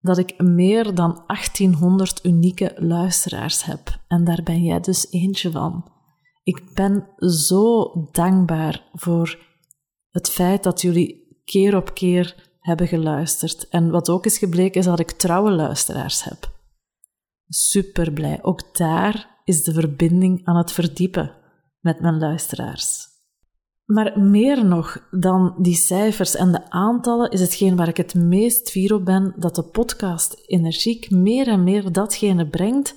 dat 0.00 0.18
ik 0.18 0.42
meer 0.42 0.94
dan 0.94 1.22
1800 1.26 2.24
unieke 2.24 2.74
luisteraars 2.76 3.64
heb. 3.64 3.98
En 4.08 4.24
daar 4.24 4.40
ben 4.44 4.62
jij 4.62 4.80
dus 4.80 5.10
eentje 5.10 5.50
van. 5.50 5.95
Ik 6.46 6.74
ben 6.74 7.08
zo 7.16 7.92
dankbaar 8.12 8.88
voor 8.92 9.38
het 10.10 10.30
feit 10.30 10.62
dat 10.62 10.80
jullie 10.80 11.40
keer 11.44 11.76
op 11.76 11.94
keer 11.94 12.50
hebben 12.60 12.88
geluisterd. 12.88 13.68
En 13.68 13.90
wat 13.90 14.08
ook 14.08 14.24
is 14.24 14.38
gebleken, 14.38 14.80
is 14.80 14.86
dat 14.86 14.98
ik 14.98 15.10
trouwe 15.10 15.50
luisteraars 15.50 16.24
heb. 16.24 16.50
Super 17.48 18.12
blij. 18.12 18.38
Ook 18.42 18.76
daar 18.76 19.40
is 19.44 19.62
de 19.62 19.72
verbinding 19.72 20.44
aan 20.44 20.56
het 20.56 20.72
verdiepen 20.72 21.34
met 21.80 22.00
mijn 22.00 22.18
luisteraars. 22.18 23.06
Maar 23.84 24.20
meer 24.20 24.64
nog 24.64 25.08
dan 25.10 25.54
die 25.58 25.74
cijfers 25.74 26.34
en 26.34 26.52
de 26.52 26.70
aantallen 26.70 27.30
is 27.30 27.40
hetgeen 27.40 27.76
waar 27.76 27.88
ik 27.88 27.96
het 27.96 28.14
meest 28.14 28.70
fier 28.70 28.94
op 28.94 29.04
ben 29.04 29.34
dat 29.36 29.54
de 29.54 29.64
podcast 29.64 30.42
Energiek 30.46 31.10
meer 31.10 31.48
en 31.48 31.64
meer 31.64 31.92
datgene 31.92 32.48
brengt 32.48 32.94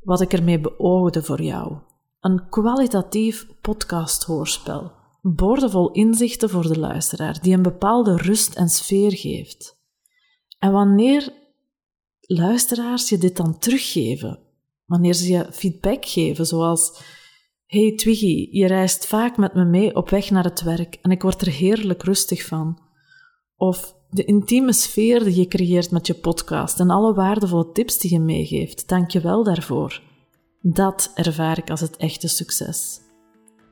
wat 0.00 0.20
ik 0.20 0.32
ermee 0.32 0.60
beoogde 0.60 1.22
voor 1.22 1.42
jou. 1.42 1.86
Een 2.20 2.48
kwalitatief 2.48 3.46
podcasthoorspel, 3.60 4.92
boordevol 5.22 5.90
inzichten 5.90 6.50
voor 6.50 6.62
de 6.62 6.78
luisteraar, 6.78 7.40
die 7.42 7.54
een 7.54 7.62
bepaalde 7.62 8.16
rust 8.16 8.54
en 8.54 8.68
sfeer 8.68 9.16
geeft. 9.16 9.78
En 10.58 10.72
wanneer 10.72 11.32
luisteraars 12.20 13.08
je 13.08 13.18
dit 13.18 13.36
dan 13.36 13.58
teruggeven, 13.58 14.38
wanneer 14.84 15.14
ze 15.14 15.32
je 15.32 15.46
feedback 15.50 16.06
geven, 16.06 16.46
zoals 16.46 17.02
Hey 17.66 17.94
Twiggy, 17.96 18.48
je 18.50 18.66
reist 18.66 19.06
vaak 19.06 19.36
met 19.36 19.54
me 19.54 19.64
mee 19.64 19.96
op 19.96 20.10
weg 20.10 20.30
naar 20.30 20.44
het 20.44 20.62
werk 20.62 20.98
en 21.02 21.10
ik 21.10 21.22
word 21.22 21.40
er 21.40 21.52
heerlijk 21.52 22.02
rustig 22.02 22.46
van. 22.46 22.78
Of 23.56 23.94
de 24.10 24.24
intieme 24.24 24.72
sfeer 24.72 25.24
die 25.24 25.36
je 25.36 25.48
creëert 25.48 25.90
met 25.90 26.06
je 26.06 26.14
podcast 26.14 26.80
en 26.80 26.90
alle 26.90 27.14
waardevolle 27.14 27.72
tips 27.72 27.98
die 27.98 28.12
je 28.12 28.20
meegeeft, 28.20 28.88
dank 28.88 29.10
je 29.10 29.20
wel 29.20 29.44
daarvoor. 29.44 30.07
Dat 30.70 31.10
ervaar 31.14 31.58
ik 31.58 31.70
als 31.70 31.80
het 31.80 31.96
echte 31.96 32.28
succes. 32.28 33.00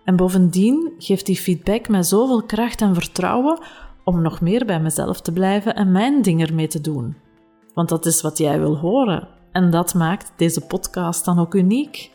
En 0.04 0.16
bovendien 0.16 0.92
geeft 0.98 1.26
die 1.26 1.36
feedback 1.36 1.88
mij 1.88 2.02
zoveel 2.02 2.42
kracht 2.42 2.80
en 2.80 2.94
vertrouwen 2.94 3.58
om 4.04 4.22
nog 4.22 4.40
meer 4.40 4.66
bij 4.66 4.80
mezelf 4.80 5.20
te 5.20 5.32
blijven 5.32 5.74
en 5.74 5.92
mijn 5.92 6.22
ding 6.22 6.42
ermee 6.42 6.66
te 6.66 6.80
doen. 6.80 7.16
Want 7.74 7.88
dat 7.88 8.06
is 8.06 8.20
wat 8.20 8.38
jij 8.38 8.58
wil 8.58 8.76
horen 8.76 9.28
en 9.52 9.70
dat 9.70 9.94
maakt 9.94 10.32
deze 10.36 10.60
podcast 10.60 11.24
dan 11.24 11.38
ook 11.38 11.54
uniek. 11.54 12.10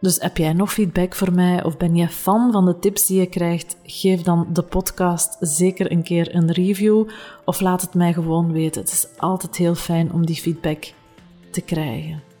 Dus 0.00 0.20
heb 0.20 0.36
jij 0.36 0.52
nog 0.52 0.72
feedback 0.72 1.14
voor 1.14 1.32
mij 1.32 1.64
of 1.64 1.76
ben 1.76 1.96
je 1.96 2.08
fan 2.08 2.52
van 2.52 2.64
de 2.64 2.78
tips 2.78 3.06
die 3.06 3.20
je 3.20 3.26
krijgt? 3.26 3.76
Geef 3.82 4.22
dan 4.22 4.46
de 4.52 4.62
podcast 4.62 5.36
zeker 5.40 5.92
een 5.92 6.02
keer 6.02 6.34
een 6.34 6.52
review 6.52 7.08
of 7.44 7.60
laat 7.60 7.80
het 7.80 7.94
mij 7.94 8.12
gewoon 8.12 8.52
weten. 8.52 8.80
Het 8.80 8.92
is 8.92 9.06
altijd 9.16 9.56
heel 9.56 9.74
fijn 9.74 10.12
om 10.12 10.26
die 10.26 10.36
feedback 10.36 10.92
te 11.50 11.60
krijgen. 11.60 12.31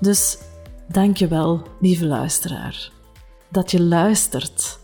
Dus 0.00 0.38
dank 0.88 1.16
je 1.16 1.28
wel, 1.28 1.62
lieve 1.80 2.06
luisteraar, 2.06 2.92
dat 3.48 3.70
je 3.70 3.82
luistert, 3.82 4.78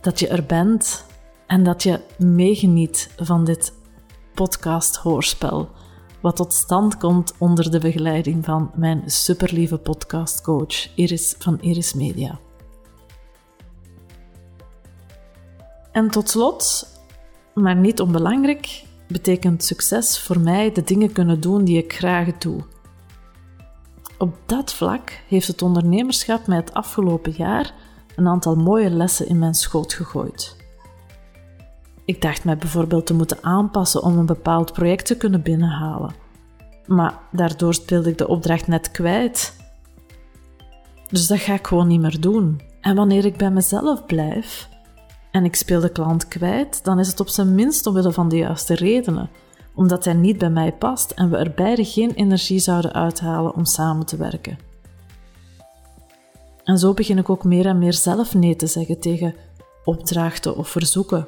dat 0.00 0.18
je 0.18 0.28
er 0.28 0.44
bent 0.44 1.04
en 1.46 1.62
dat 1.62 1.82
je 1.82 2.00
meegeniet 2.18 3.10
van 3.16 3.44
dit 3.44 3.72
podcast-hoorspel, 4.34 5.68
wat 6.20 6.36
tot 6.36 6.52
stand 6.52 6.96
komt 6.96 7.34
onder 7.38 7.70
de 7.70 7.78
begeleiding 7.78 8.44
van 8.44 8.70
mijn 8.74 9.02
superlieve 9.06 9.78
podcastcoach 9.78 10.96
Iris 10.96 11.34
van 11.38 11.60
Iris 11.60 11.94
Media. 11.94 12.38
En 15.92 16.10
tot 16.10 16.30
slot, 16.30 16.88
maar 17.54 17.76
niet 17.76 18.00
onbelangrijk, 18.00 18.84
betekent 19.08 19.64
succes 19.64 20.20
voor 20.20 20.40
mij 20.40 20.72
de 20.72 20.82
dingen 20.82 21.12
kunnen 21.12 21.40
doen 21.40 21.64
die 21.64 21.78
ik 21.78 21.92
graag 21.92 22.38
doe 22.38 22.72
op 24.24 24.38
dat 24.46 24.74
vlak 24.74 25.20
heeft 25.28 25.46
het 25.46 25.62
ondernemerschap 25.62 26.46
mij 26.46 26.56
het 26.56 26.74
afgelopen 26.74 27.32
jaar 27.36 27.74
een 28.16 28.28
aantal 28.28 28.56
mooie 28.56 28.90
lessen 28.90 29.28
in 29.28 29.38
mijn 29.38 29.54
schoot 29.54 29.92
gegooid. 29.92 30.56
Ik 32.04 32.22
dacht 32.22 32.44
mij 32.44 32.56
bijvoorbeeld 32.56 33.06
te 33.06 33.14
moeten 33.14 33.42
aanpassen 33.42 34.02
om 34.02 34.18
een 34.18 34.26
bepaald 34.26 34.72
project 34.72 35.06
te 35.06 35.16
kunnen 35.16 35.42
binnenhalen. 35.42 36.14
Maar 36.86 37.18
daardoor 37.32 37.74
speelde 37.74 38.10
ik 38.10 38.18
de 38.18 38.28
opdracht 38.28 38.66
net 38.66 38.90
kwijt. 38.90 39.56
Dus 41.08 41.26
dat 41.26 41.38
ga 41.38 41.54
ik 41.54 41.66
gewoon 41.66 41.88
niet 41.88 42.00
meer 42.00 42.20
doen. 42.20 42.60
En 42.80 42.96
wanneer 42.96 43.24
ik 43.24 43.36
bij 43.36 43.50
mezelf 43.50 44.06
blijf 44.06 44.68
en 45.30 45.44
ik 45.44 45.56
speel 45.56 45.80
de 45.80 45.92
klant 45.92 46.28
kwijt, 46.28 46.84
dan 46.84 46.98
is 46.98 47.08
het 47.08 47.20
op 47.20 47.28
zijn 47.28 47.54
minst 47.54 47.86
omwille 47.86 48.12
van 48.12 48.28
de 48.28 48.36
juiste 48.36 48.74
redenen, 48.74 49.30
omdat 49.74 50.04
hij 50.04 50.14
niet 50.14 50.38
bij 50.38 50.50
mij 50.50 50.72
past 50.72 51.10
en 51.10 51.30
we 51.30 51.36
er 51.36 51.52
beide 51.54 51.84
geen 51.84 52.10
energie 52.10 52.58
zouden 52.58 52.92
uithalen 52.92 53.54
om 53.54 53.64
samen 53.64 54.06
te 54.06 54.16
werken. 54.16 54.58
En 56.64 56.78
zo 56.78 56.94
begin 56.94 57.18
ik 57.18 57.30
ook 57.30 57.44
meer 57.44 57.66
en 57.66 57.78
meer 57.78 57.92
zelf 57.92 58.34
nee 58.34 58.56
te 58.56 58.66
zeggen 58.66 59.00
tegen 59.00 59.34
opdrachten 59.84 60.56
of 60.56 60.68
verzoeken, 60.68 61.26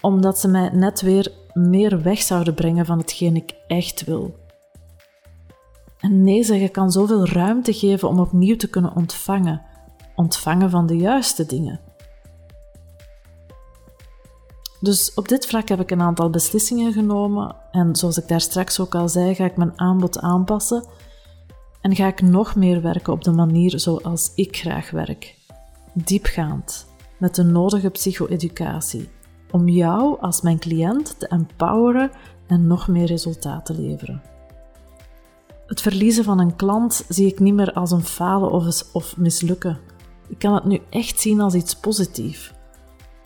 omdat 0.00 0.38
ze 0.38 0.48
mij 0.48 0.68
net 0.68 1.00
weer 1.00 1.32
meer 1.52 2.02
weg 2.02 2.22
zouden 2.22 2.54
brengen 2.54 2.86
van 2.86 2.98
hetgeen 2.98 3.36
ik 3.36 3.54
echt 3.66 4.04
wil. 4.04 4.34
En 5.98 6.22
nee 6.22 6.44
zeggen 6.44 6.70
kan 6.70 6.90
zoveel 6.90 7.26
ruimte 7.26 7.72
geven 7.72 8.08
om 8.08 8.18
opnieuw 8.18 8.56
te 8.56 8.68
kunnen 8.68 8.96
ontvangen, 8.96 9.62
ontvangen 10.14 10.70
van 10.70 10.86
de 10.86 10.96
juiste 10.96 11.46
dingen. 11.46 11.80
Dus 14.84 15.14
op 15.14 15.28
dit 15.28 15.46
vlak 15.46 15.68
heb 15.68 15.80
ik 15.80 15.90
een 15.90 16.00
aantal 16.00 16.30
beslissingen 16.30 16.92
genomen 16.92 17.56
en 17.70 17.96
zoals 17.96 18.18
ik 18.18 18.28
daar 18.28 18.40
straks 18.40 18.80
ook 18.80 18.94
al 18.94 19.08
zei, 19.08 19.34
ga 19.34 19.44
ik 19.44 19.56
mijn 19.56 19.78
aanbod 19.80 20.18
aanpassen 20.18 20.84
en 21.80 21.96
ga 21.96 22.06
ik 22.06 22.22
nog 22.22 22.56
meer 22.56 22.82
werken 22.82 23.12
op 23.12 23.24
de 23.24 23.30
manier 23.30 23.78
zoals 23.80 24.32
ik 24.34 24.56
graag 24.56 24.90
werk. 24.90 25.36
Diepgaand, 25.92 26.86
met 27.18 27.34
de 27.34 27.42
nodige 27.42 27.90
psycho-educatie, 27.90 29.08
om 29.50 29.68
jou 29.68 30.20
als 30.20 30.40
mijn 30.40 30.58
cliënt 30.58 31.18
te 31.18 31.28
empoweren 31.28 32.10
en 32.46 32.66
nog 32.66 32.88
meer 32.88 33.06
resultaat 33.06 33.66
te 33.66 33.74
leveren. 33.74 34.22
Het 35.66 35.80
verliezen 35.80 36.24
van 36.24 36.38
een 36.38 36.56
klant 36.56 37.04
zie 37.08 37.26
ik 37.26 37.40
niet 37.40 37.54
meer 37.54 37.72
als 37.72 37.90
een 37.90 38.04
falen 38.04 38.50
of, 38.50 38.84
of 38.92 39.16
mislukken. 39.16 39.78
Ik 40.28 40.38
kan 40.38 40.54
het 40.54 40.64
nu 40.64 40.80
echt 40.90 41.20
zien 41.20 41.40
als 41.40 41.54
iets 41.54 41.76
positiefs, 41.76 42.52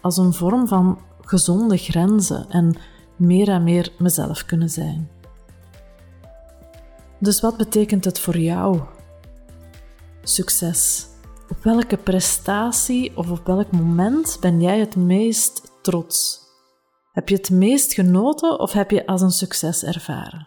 als 0.00 0.17
een 0.17 0.33
vorm 0.33 0.69
van 0.69 0.99
gezonde 1.28 1.76
grenzen 1.76 2.47
en 2.49 2.76
meer 3.16 3.49
en 3.49 3.62
meer 3.62 3.92
mezelf 3.99 4.44
kunnen 4.44 4.70
zijn. 4.70 5.11
Dus 7.18 7.40
wat 7.40 7.56
betekent 7.56 8.04
het 8.04 8.20
voor 8.20 8.38
jou? 8.38 8.80
Succes. 10.23 11.06
Op 11.50 11.62
welke 11.62 11.97
prestatie 11.97 13.16
of 13.16 13.30
op 13.30 13.47
welk 13.47 13.73
moment 13.73 14.37
ben 14.40 14.61
jij 14.61 14.78
het 14.78 14.97
meest 14.97 15.73
trots? 15.82 16.40
Heb 17.12 17.28
je 17.28 17.35
het 17.35 17.50
meest 17.50 17.92
genoten 17.92 18.61
of 18.61 18.73
heb 18.73 18.90
je 18.90 19.06
als 19.06 19.20
een 19.20 19.30
succes 19.30 19.85
ervaren? 19.85 20.47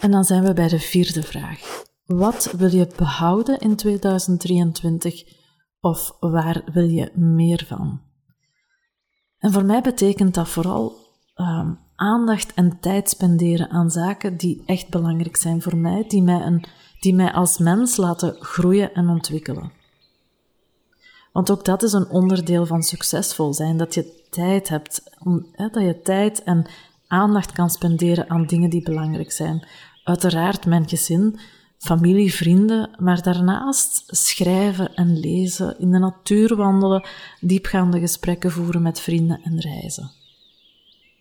En 0.00 0.10
dan 0.10 0.24
zijn 0.24 0.44
we 0.44 0.52
bij 0.52 0.68
de 0.68 0.80
vierde 0.80 1.22
vraag. 1.22 1.84
Wat 2.06 2.52
wil 2.56 2.70
je 2.70 2.88
behouden 2.96 3.58
in 3.58 3.76
2023 3.76 5.24
of 5.80 6.16
waar 6.20 6.62
wil 6.72 6.88
je 6.88 7.10
meer 7.14 7.64
van? 7.68 8.11
En 9.42 9.52
voor 9.52 9.64
mij 9.64 9.80
betekent 9.80 10.34
dat 10.34 10.48
vooral 10.48 10.96
um, 11.36 11.78
aandacht 11.96 12.54
en 12.54 12.80
tijd 12.80 13.08
spenderen 13.08 13.70
aan 13.70 13.90
zaken 13.90 14.36
die 14.36 14.62
echt 14.66 14.88
belangrijk 14.88 15.36
zijn 15.36 15.62
voor 15.62 15.76
mij, 15.76 16.04
die 16.08 16.22
mij, 16.22 16.40
een, 16.40 16.64
die 17.00 17.14
mij 17.14 17.32
als 17.32 17.58
mens 17.58 17.96
laten 17.96 18.36
groeien 18.38 18.94
en 18.94 19.08
ontwikkelen. 19.08 19.72
Want 21.32 21.50
ook 21.50 21.64
dat 21.64 21.82
is 21.82 21.92
een 21.92 22.08
onderdeel 22.08 22.66
van 22.66 22.82
succesvol 22.82 23.54
zijn, 23.54 23.76
dat 23.76 23.94
je 23.94 24.26
tijd 24.30 24.68
hebt, 24.68 25.02
dat 25.56 25.74
je 25.74 26.00
tijd 26.02 26.42
en 26.42 26.66
aandacht 27.06 27.52
kan 27.52 27.70
spenderen 27.70 28.30
aan 28.30 28.46
dingen 28.46 28.70
die 28.70 28.82
belangrijk 28.82 29.32
zijn. 29.32 29.66
Uiteraard 30.04 30.66
mijn 30.66 30.88
gezin, 30.88 31.38
familie, 31.82 32.34
vrienden, 32.34 32.90
maar 32.98 33.22
daarnaast 33.22 34.02
schrijven 34.06 34.94
en 34.94 35.20
lezen, 35.20 35.78
in 35.78 35.90
de 35.90 35.98
natuur 35.98 36.56
wandelen, 36.56 37.04
diepgaande 37.40 38.00
gesprekken 38.00 38.50
voeren 38.50 38.82
met 38.82 39.00
vrienden 39.00 39.40
en 39.42 39.60
reizen. 39.60 40.10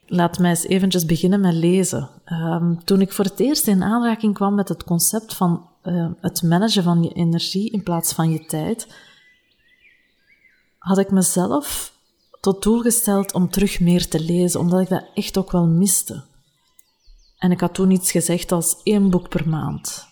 Laat 0.06 0.40
mij 0.40 0.50
eens 0.50 0.66
eventjes 0.66 1.06
beginnen 1.06 1.40
met 1.40 1.54
lezen. 1.54 2.10
Um, 2.26 2.84
toen 2.84 3.02
ik 3.02 3.12
voor 3.12 3.26
het 3.26 3.40
eerst 3.40 3.68
in 3.68 3.84
aanraking 3.84 4.34
kwam 4.34 4.56
met 4.56 4.70
het 4.70 4.84
concept 4.84 5.36
van 5.36 5.70
uh, 5.84 6.10
het 6.20 6.44
managen 6.44 6.84
van 6.84 7.04
je 7.04 7.14
energie 7.14 7.72
in 7.72 7.84
plaats 7.84 8.14
van 8.14 8.32
je 8.32 8.46
tijd, 8.46 8.88
had 10.78 10.98
ik 10.98 11.12
mezelf 11.12 11.94
tot 12.40 12.64
doel 12.64 12.82
gesteld 12.82 13.34
om 13.34 13.50
terug 13.50 13.80
meer 13.80 14.08
te 14.08 14.20
lezen, 14.20 14.60
omdat 14.60 14.80
ik 14.80 14.90
dat 14.90 15.06
echt 15.14 15.38
ook 15.38 15.52
wel 15.52 15.68
miste. 15.68 16.24
En 17.38 17.52
ik 17.52 17.60
had 17.60 17.74
toen 17.74 17.92
iets 17.92 18.12
gezegd 18.12 18.52
als 18.52 18.82
één 18.84 19.10
boek 19.10 19.30
per 19.30 19.50
maand. 19.50 20.10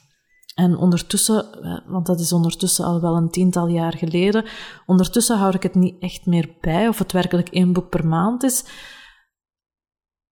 En 0.60 0.78
ondertussen, 0.78 1.64
eh, 1.64 1.80
want 1.88 2.06
dat 2.06 2.20
is 2.20 2.32
ondertussen 2.34 2.86
al 2.86 3.02
wel 3.02 3.16
een 3.16 3.30
tiental 3.30 3.68
jaar 3.68 3.98
geleden, 3.98 4.46
ondertussen 4.86 5.38
hou 5.38 5.56
ik 5.56 5.64
het 5.64 5.76
niet 5.76 6.02
echt 6.02 6.26
meer 6.26 6.56
bij 6.62 6.88
of 6.88 6.98
het 7.00 7.12
werkelijk 7.12 7.50
één 7.50 7.74
boek 7.74 7.90
per 7.90 8.08
maand 8.08 8.44
is. 8.44 8.64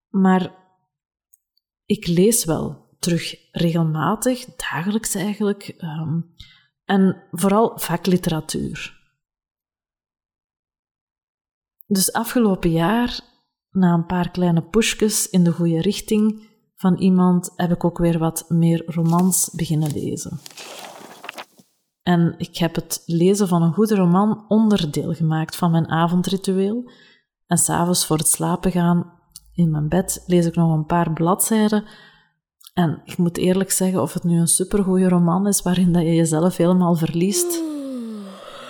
Maar 0.09 0.55
ik 1.85 2.07
lees 2.07 2.45
wel 2.45 2.95
terug 2.99 3.35
regelmatig, 3.51 4.45
dagelijks 4.45 5.15
eigenlijk, 5.15 5.75
um, 5.81 6.33
en 6.85 7.23
vooral 7.31 7.79
vakliteratuur. 7.79 8.95
Dus 11.85 12.13
afgelopen 12.13 12.71
jaar, 12.71 13.19
na 13.69 13.93
een 13.93 14.05
paar 14.05 14.31
kleine 14.31 14.63
pushjes 14.63 15.29
in 15.29 15.43
de 15.43 15.51
goede 15.51 15.81
richting 15.81 16.46
van 16.77 16.95
iemand, 16.95 17.53
heb 17.55 17.71
ik 17.71 17.83
ook 17.83 17.97
weer 17.97 18.17
wat 18.17 18.45
meer 18.47 18.83
romans 18.85 19.49
beginnen 19.53 19.91
lezen. 19.91 20.39
En 22.03 22.35
ik 22.37 22.57
heb 22.57 22.75
het 22.75 23.03
lezen 23.05 23.47
van 23.47 23.61
een 23.61 23.73
goede 23.73 23.95
roman 23.95 24.45
onderdeel 24.47 25.13
gemaakt 25.13 25.55
van 25.55 25.71
mijn 25.71 25.87
avondritueel. 25.87 26.89
En 27.47 27.57
s'avonds 27.57 28.05
voor 28.05 28.17
het 28.17 28.27
slapen 28.27 28.71
gaan 28.71 29.11
in 29.53 29.71
mijn 29.71 29.89
bed 29.89 30.23
lees 30.27 30.45
ik 30.45 30.55
nog 30.55 30.73
een 30.73 30.85
paar 30.85 31.13
bladzijden. 31.13 31.83
En 32.73 33.01
ik 33.05 33.17
moet 33.17 33.37
eerlijk 33.37 33.71
zeggen, 33.71 34.01
of 34.01 34.13
het 34.13 34.23
nu 34.23 34.39
een 34.39 34.47
supergoeie 34.47 35.09
roman 35.09 35.47
is 35.47 35.61
waarin 35.61 35.93
dat 35.93 36.01
je 36.01 36.15
jezelf 36.15 36.57
helemaal 36.57 36.95
verliest, 36.95 37.61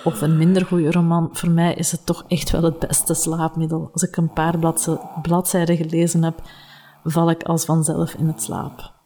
of 0.04 0.20
een 0.20 0.36
minder 0.36 0.66
goede 0.66 0.90
roman, 0.90 1.28
voor 1.32 1.50
mij 1.50 1.74
is 1.74 1.92
het 1.92 2.06
toch 2.06 2.24
echt 2.28 2.50
wel 2.50 2.62
het 2.62 2.78
beste 2.78 3.14
slaapmiddel. 3.14 3.90
Als 3.92 4.02
ik 4.02 4.16
een 4.16 4.32
paar 4.32 4.58
bladzijden 5.22 5.76
gelezen 5.76 6.22
heb, 6.22 6.42
val 7.10 7.30
ik 7.30 7.42
als 7.42 7.64
vanzelf 7.64 8.14
in 8.14 8.26
het 8.26 8.42
slaap. 8.42 8.96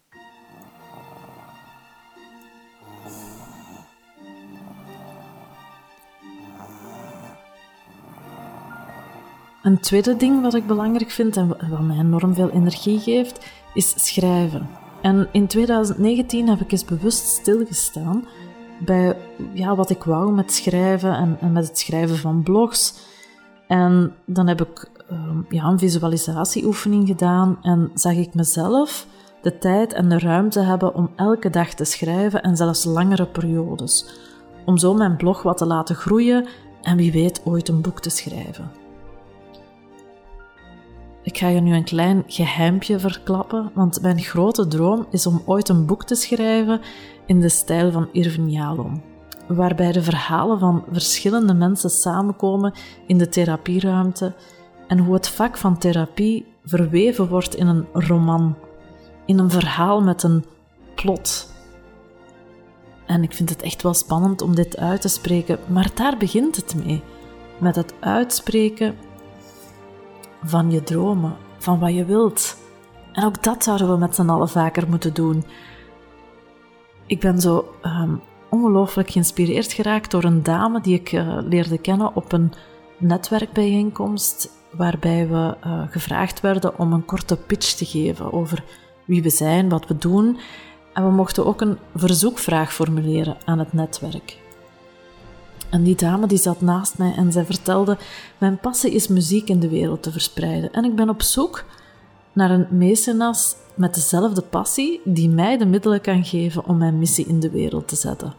Een 9.62 9.80
tweede 9.80 10.16
ding 10.16 10.42
wat 10.42 10.54
ik 10.54 10.66
belangrijk 10.66 11.10
vind 11.10 11.36
en 11.36 11.48
wat 11.48 11.80
mij 11.80 11.98
enorm 11.98 12.34
veel 12.34 12.50
energie 12.50 13.00
geeft, 13.00 13.46
is 13.74 13.94
schrijven. 13.96 14.68
En 15.02 15.28
in 15.32 15.46
2019 15.46 16.48
heb 16.48 16.60
ik 16.60 16.72
eens 16.72 16.84
bewust 16.84 17.26
stilgestaan 17.26 18.24
bij 18.84 19.16
ja, 19.52 19.74
wat 19.76 19.90
ik 19.90 20.04
wou 20.04 20.32
met 20.32 20.52
schrijven 20.52 21.14
en, 21.14 21.36
en 21.40 21.52
met 21.52 21.68
het 21.68 21.78
schrijven 21.78 22.16
van 22.16 22.42
blogs. 22.42 22.94
En 23.68 24.14
dan 24.26 24.46
heb 24.46 24.60
ik 24.60 24.90
uh, 25.12 25.18
ja, 25.48 25.64
een 25.64 25.78
visualisatieoefening 25.78 27.06
gedaan 27.06 27.58
en 27.62 27.90
zag 27.94 28.12
ik 28.12 28.34
mezelf 28.34 29.06
de 29.42 29.58
tijd 29.58 29.92
en 29.92 30.08
de 30.08 30.18
ruimte 30.18 30.60
hebben 30.60 30.94
om 30.94 31.10
elke 31.16 31.50
dag 31.50 31.74
te 31.74 31.84
schrijven 31.84 32.42
en 32.42 32.56
zelfs 32.56 32.84
langere 32.84 33.26
periodes. 33.26 34.06
Om 34.64 34.78
zo 34.78 34.94
mijn 34.94 35.16
blog 35.16 35.42
wat 35.42 35.58
te 35.58 35.66
laten 35.66 35.94
groeien 35.94 36.46
en 36.82 36.96
wie 36.96 37.12
weet 37.12 37.42
ooit 37.44 37.68
een 37.68 37.80
boek 37.80 38.00
te 38.00 38.10
schrijven. 38.10 38.70
Ik 41.22 41.38
ga 41.38 41.48
je 41.48 41.60
nu 41.60 41.74
een 41.74 41.84
klein 41.84 42.24
geheimpje 42.26 42.98
verklappen, 42.98 43.70
want 43.74 44.02
mijn 44.02 44.18
grote 44.18 44.66
droom 44.66 45.06
is 45.10 45.26
om 45.26 45.42
ooit 45.44 45.68
een 45.68 45.86
boek 45.86 46.04
te 46.04 46.14
schrijven 46.14 46.80
in 47.26 47.40
de 47.40 47.48
stijl 47.48 47.90
van 47.90 48.08
Irvin 48.12 48.50
Yalom, 48.50 49.02
waarbij 49.48 49.92
de 49.92 50.02
verhalen 50.02 50.58
van 50.58 50.84
verschillende 50.92 51.54
mensen 51.54 51.90
samenkomen 51.90 52.72
in 53.06 53.18
de 53.18 53.28
therapieruimte 53.28 54.34
en 54.92 54.98
hoe 54.98 55.14
het 55.14 55.28
vak 55.28 55.56
van 55.56 55.78
therapie 55.78 56.46
verweven 56.64 57.28
wordt 57.28 57.54
in 57.54 57.66
een 57.66 57.86
roman, 57.92 58.56
in 59.26 59.38
een 59.38 59.50
verhaal 59.50 60.02
met 60.02 60.22
een 60.22 60.44
plot. 60.94 61.52
En 63.06 63.22
ik 63.22 63.32
vind 63.32 63.48
het 63.48 63.62
echt 63.62 63.82
wel 63.82 63.94
spannend 63.94 64.42
om 64.42 64.54
dit 64.54 64.76
uit 64.76 65.00
te 65.00 65.08
spreken, 65.08 65.58
maar 65.66 65.90
daar 65.94 66.16
begint 66.16 66.56
het 66.56 66.74
mee. 66.84 67.02
Met 67.58 67.76
het 67.76 67.94
uitspreken 68.00 68.94
van 70.44 70.70
je 70.70 70.82
dromen, 70.82 71.36
van 71.58 71.78
wat 71.78 71.94
je 71.94 72.04
wilt. 72.04 72.56
En 73.12 73.24
ook 73.24 73.42
dat 73.42 73.64
zouden 73.64 73.90
we 73.90 73.96
met 73.96 74.14
z'n 74.14 74.28
allen 74.28 74.48
vaker 74.48 74.88
moeten 74.88 75.14
doen. 75.14 75.44
Ik 77.06 77.20
ben 77.20 77.40
zo 77.40 77.74
um, 77.82 78.20
ongelooflijk 78.50 79.10
geïnspireerd 79.10 79.72
geraakt 79.72 80.10
door 80.10 80.24
een 80.24 80.42
dame 80.42 80.80
die 80.80 80.94
ik 80.94 81.12
uh, 81.12 81.38
leerde 81.40 81.78
kennen 81.78 82.14
op 82.14 82.32
een 82.32 82.52
netwerkbijeenkomst, 83.02 84.50
waarbij 84.70 85.28
we 85.28 85.56
uh, 85.66 85.82
gevraagd 85.90 86.40
werden 86.40 86.78
om 86.78 86.92
een 86.92 87.04
korte 87.04 87.36
pitch 87.36 87.72
te 87.74 87.84
geven 87.84 88.32
over 88.32 88.64
wie 89.04 89.22
we 89.22 89.30
zijn, 89.30 89.68
wat 89.68 89.86
we 89.86 89.98
doen. 89.98 90.38
En 90.92 91.04
we 91.04 91.10
mochten 91.10 91.46
ook 91.46 91.60
een 91.60 91.78
verzoekvraag 91.94 92.72
formuleren 92.72 93.36
aan 93.44 93.58
het 93.58 93.72
netwerk. 93.72 94.40
En 95.70 95.82
die 95.82 95.96
dame 95.96 96.26
die 96.26 96.38
zat 96.38 96.60
naast 96.60 96.98
mij 96.98 97.14
en 97.16 97.32
zij 97.32 97.44
vertelde: 97.44 97.96
Mijn 98.38 98.58
passie 98.58 98.90
is 98.90 99.08
muziek 99.08 99.48
in 99.48 99.60
de 99.60 99.68
wereld 99.68 100.02
te 100.02 100.12
verspreiden. 100.12 100.72
En 100.72 100.84
ik 100.84 100.94
ben 100.94 101.08
op 101.08 101.22
zoek 101.22 101.64
naar 102.32 102.50
een 102.50 102.66
mecenas 102.70 103.56
met 103.74 103.94
dezelfde 103.94 104.42
passie 104.42 105.00
die 105.04 105.28
mij 105.28 105.58
de 105.58 105.66
middelen 105.66 106.00
kan 106.00 106.24
geven 106.24 106.66
om 106.66 106.78
mijn 106.78 106.98
missie 106.98 107.26
in 107.26 107.40
de 107.40 107.50
wereld 107.50 107.88
te 107.88 107.96
zetten. 107.96 108.34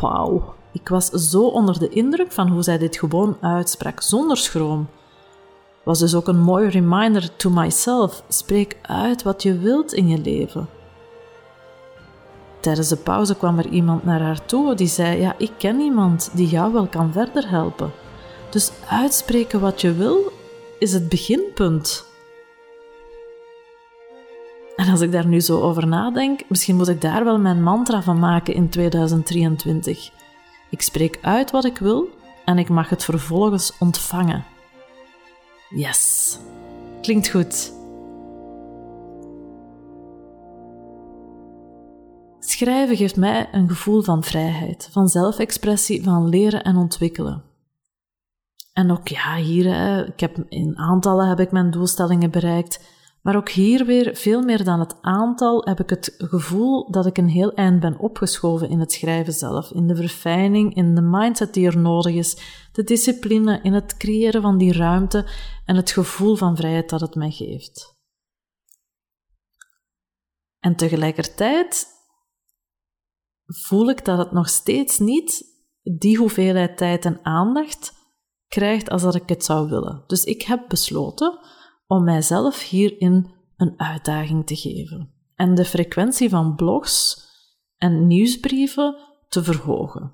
Wauw, 0.00 0.54
ik 0.72 0.88
was 0.88 1.08
zo 1.08 1.42
onder 1.42 1.78
de 1.78 1.88
indruk 1.88 2.32
van 2.32 2.48
hoe 2.48 2.62
zij 2.62 2.78
dit 2.78 2.98
gewoon 2.98 3.36
uitsprak, 3.40 4.02
zonder 4.02 4.36
schroom. 4.36 4.88
Was 5.82 5.98
dus 5.98 6.14
ook 6.14 6.28
een 6.28 6.40
mooie 6.40 6.68
reminder 6.68 7.36
to 7.36 7.50
myself: 7.50 8.22
spreek 8.28 8.76
uit 8.82 9.22
wat 9.22 9.42
je 9.42 9.58
wilt 9.58 9.92
in 9.92 10.08
je 10.08 10.18
leven. 10.18 10.68
Tijdens 12.60 12.88
de 12.88 12.96
pauze 12.96 13.36
kwam 13.36 13.58
er 13.58 13.66
iemand 13.66 14.04
naar 14.04 14.20
haar 14.20 14.44
toe 14.44 14.74
die 14.74 14.86
zei: 14.86 15.20
Ja, 15.20 15.34
ik 15.38 15.52
ken 15.58 15.80
iemand 15.80 16.30
die 16.32 16.48
jou 16.48 16.72
wel 16.72 16.86
kan 16.86 17.12
verder 17.12 17.48
helpen. 17.48 17.90
Dus 18.50 18.72
uitspreken 18.88 19.60
wat 19.60 19.80
je 19.80 19.94
wil 19.94 20.32
is 20.78 20.92
het 20.92 21.08
beginpunt. 21.08 22.08
En 24.76 24.88
als 24.88 25.00
ik 25.00 25.12
daar 25.12 25.26
nu 25.26 25.40
zo 25.40 25.60
over 25.60 25.86
nadenk, 25.86 26.40
misschien 26.48 26.76
moet 26.76 26.88
ik 26.88 27.00
daar 27.00 27.24
wel 27.24 27.38
mijn 27.38 27.62
mantra 27.62 28.02
van 28.02 28.18
maken 28.18 28.54
in 28.54 28.68
2023. 28.68 30.10
Ik 30.70 30.82
spreek 30.82 31.18
uit 31.22 31.50
wat 31.50 31.64
ik 31.64 31.78
wil 31.78 32.08
en 32.44 32.58
ik 32.58 32.68
mag 32.68 32.88
het 32.88 33.04
vervolgens 33.04 33.72
ontvangen. 33.78 34.44
Yes, 35.68 36.38
klinkt 37.02 37.28
goed. 37.28 37.72
Schrijven 42.38 42.96
geeft 42.96 43.16
mij 43.16 43.48
een 43.52 43.68
gevoel 43.68 44.02
van 44.02 44.24
vrijheid, 44.24 44.88
van 44.92 45.08
zelfexpressie, 45.08 46.02
van 46.02 46.28
leren 46.28 46.62
en 46.62 46.76
ontwikkelen. 46.76 47.42
En 48.72 48.90
ook 48.90 49.08
ja, 49.08 49.36
hier, 49.36 50.06
ik 50.06 50.20
heb, 50.20 50.44
in 50.48 50.78
aantallen 50.78 51.28
heb 51.28 51.40
ik 51.40 51.50
mijn 51.50 51.70
doelstellingen 51.70 52.30
bereikt, 52.30 52.80
maar 53.22 53.36
ook 53.36 53.48
hier 53.48 53.84
weer, 53.84 54.16
veel 54.16 54.42
meer 54.42 54.64
dan 54.64 54.80
het 54.80 54.96
aantal, 55.00 55.64
heb 55.64 55.80
ik 55.80 55.90
het 55.90 56.14
gevoel 56.18 56.90
dat 56.90 57.06
ik 57.06 57.18
een 57.18 57.28
heel 57.28 57.52
eind 57.52 57.80
ben 57.80 57.98
opgeschoven 57.98 58.68
in 58.68 58.80
het 58.80 58.92
schrijven 58.92 59.32
zelf, 59.32 59.70
in 59.70 59.86
de 59.86 59.96
verfijning, 59.96 60.74
in 60.74 60.94
de 60.94 61.02
mindset 61.02 61.54
die 61.54 61.66
er 61.66 61.78
nodig 61.78 62.14
is, 62.14 62.36
de 62.72 62.82
discipline, 62.82 63.60
in 63.62 63.72
het 63.72 63.96
creëren 63.96 64.42
van 64.42 64.58
die 64.58 64.72
ruimte 64.72 65.28
en 65.64 65.76
het 65.76 65.90
gevoel 65.90 66.36
van 66.36 66.56
vrijheid 66.56 66.90
dat 66.90 67.00
het 67.00 67.14
mij 67.14 67.30
geeft. 67.30 67.98
En 70.58 70.76
tegelijkertijd 70.76 71.86
voel 73.44 73.90
ik 73.90 74.04
dat 74.04 74.18
het 74.18 74.32
nog 74.32 74.48
steeds 74.48 74.98
niet 74.98 75.44
die 75.82 76.16
hoeveelheid 76.16 76.76
tijd 76.76 77.04
en 77.04 77.20
aandacht 77.22 77.92
krijgt 78.46 78.90
als 78.90 79.02
dat 79.02 79.14
ik 79.14 79.28
het 79.28 79.44
zou 79.44 79.68
willen. 79.68 80.04
Dus 80.06 80.24
ik 80.24 80.42
heb 80.42 80.68
besloten 80.68 81.38
om 81.90 82.04
mijzelf 82.04 82.68
hierin 82.68 83.30
een 83.56 83.74
uitdaging 83.76 84.46
te 84.46 84.56
geven 84.56 85.12
en 85.34 85.54
de 85.54 85.64
frequentie 85.64 86.28
van 86.28 86.54
blogs 86.54 87.24
en 87.78 88.06
nieuwsbrieven 88.06 88.96
te 89.28 89.42
verhogen. 89.42 90.12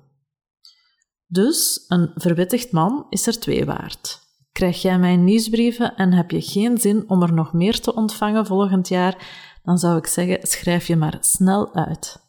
Dus 1.27 1.85
een 1.87 2.11
verwittigd 2.15 2.71
man 2.71 3.05
is 3.09 3.27
er 3.27 3.39
twee 3.39 3.65
waard. 3.65 4.19
Krijg 4.51 4.81
jij 4.81 4.99
mijn 4.99 5.23
nieuwsbrieven 5.23 5.95
en 5.95 6.13
heb 6.13 6.31
je 6.31 6.41
geen 6.41 6.77
zin 6.77 7.09
om 7.09 7.21
er 7.21 7.33
nog 7.33 7.53
meer 7.53 7.79
te 7.79 7.95
ontvangen 7.95 8.45
volgend 8.45 8.87
jaar, 8.87 9.27
dan 9.63 9.77
zou 9.77 9.97
ik 9.97 10.07
zeggen: 10.07 10.47
schrijf 10.47 10.87
je 10.87 10.95
maar 10.95 11.17
snel 11.19 11.75
uit. 11.75 12.25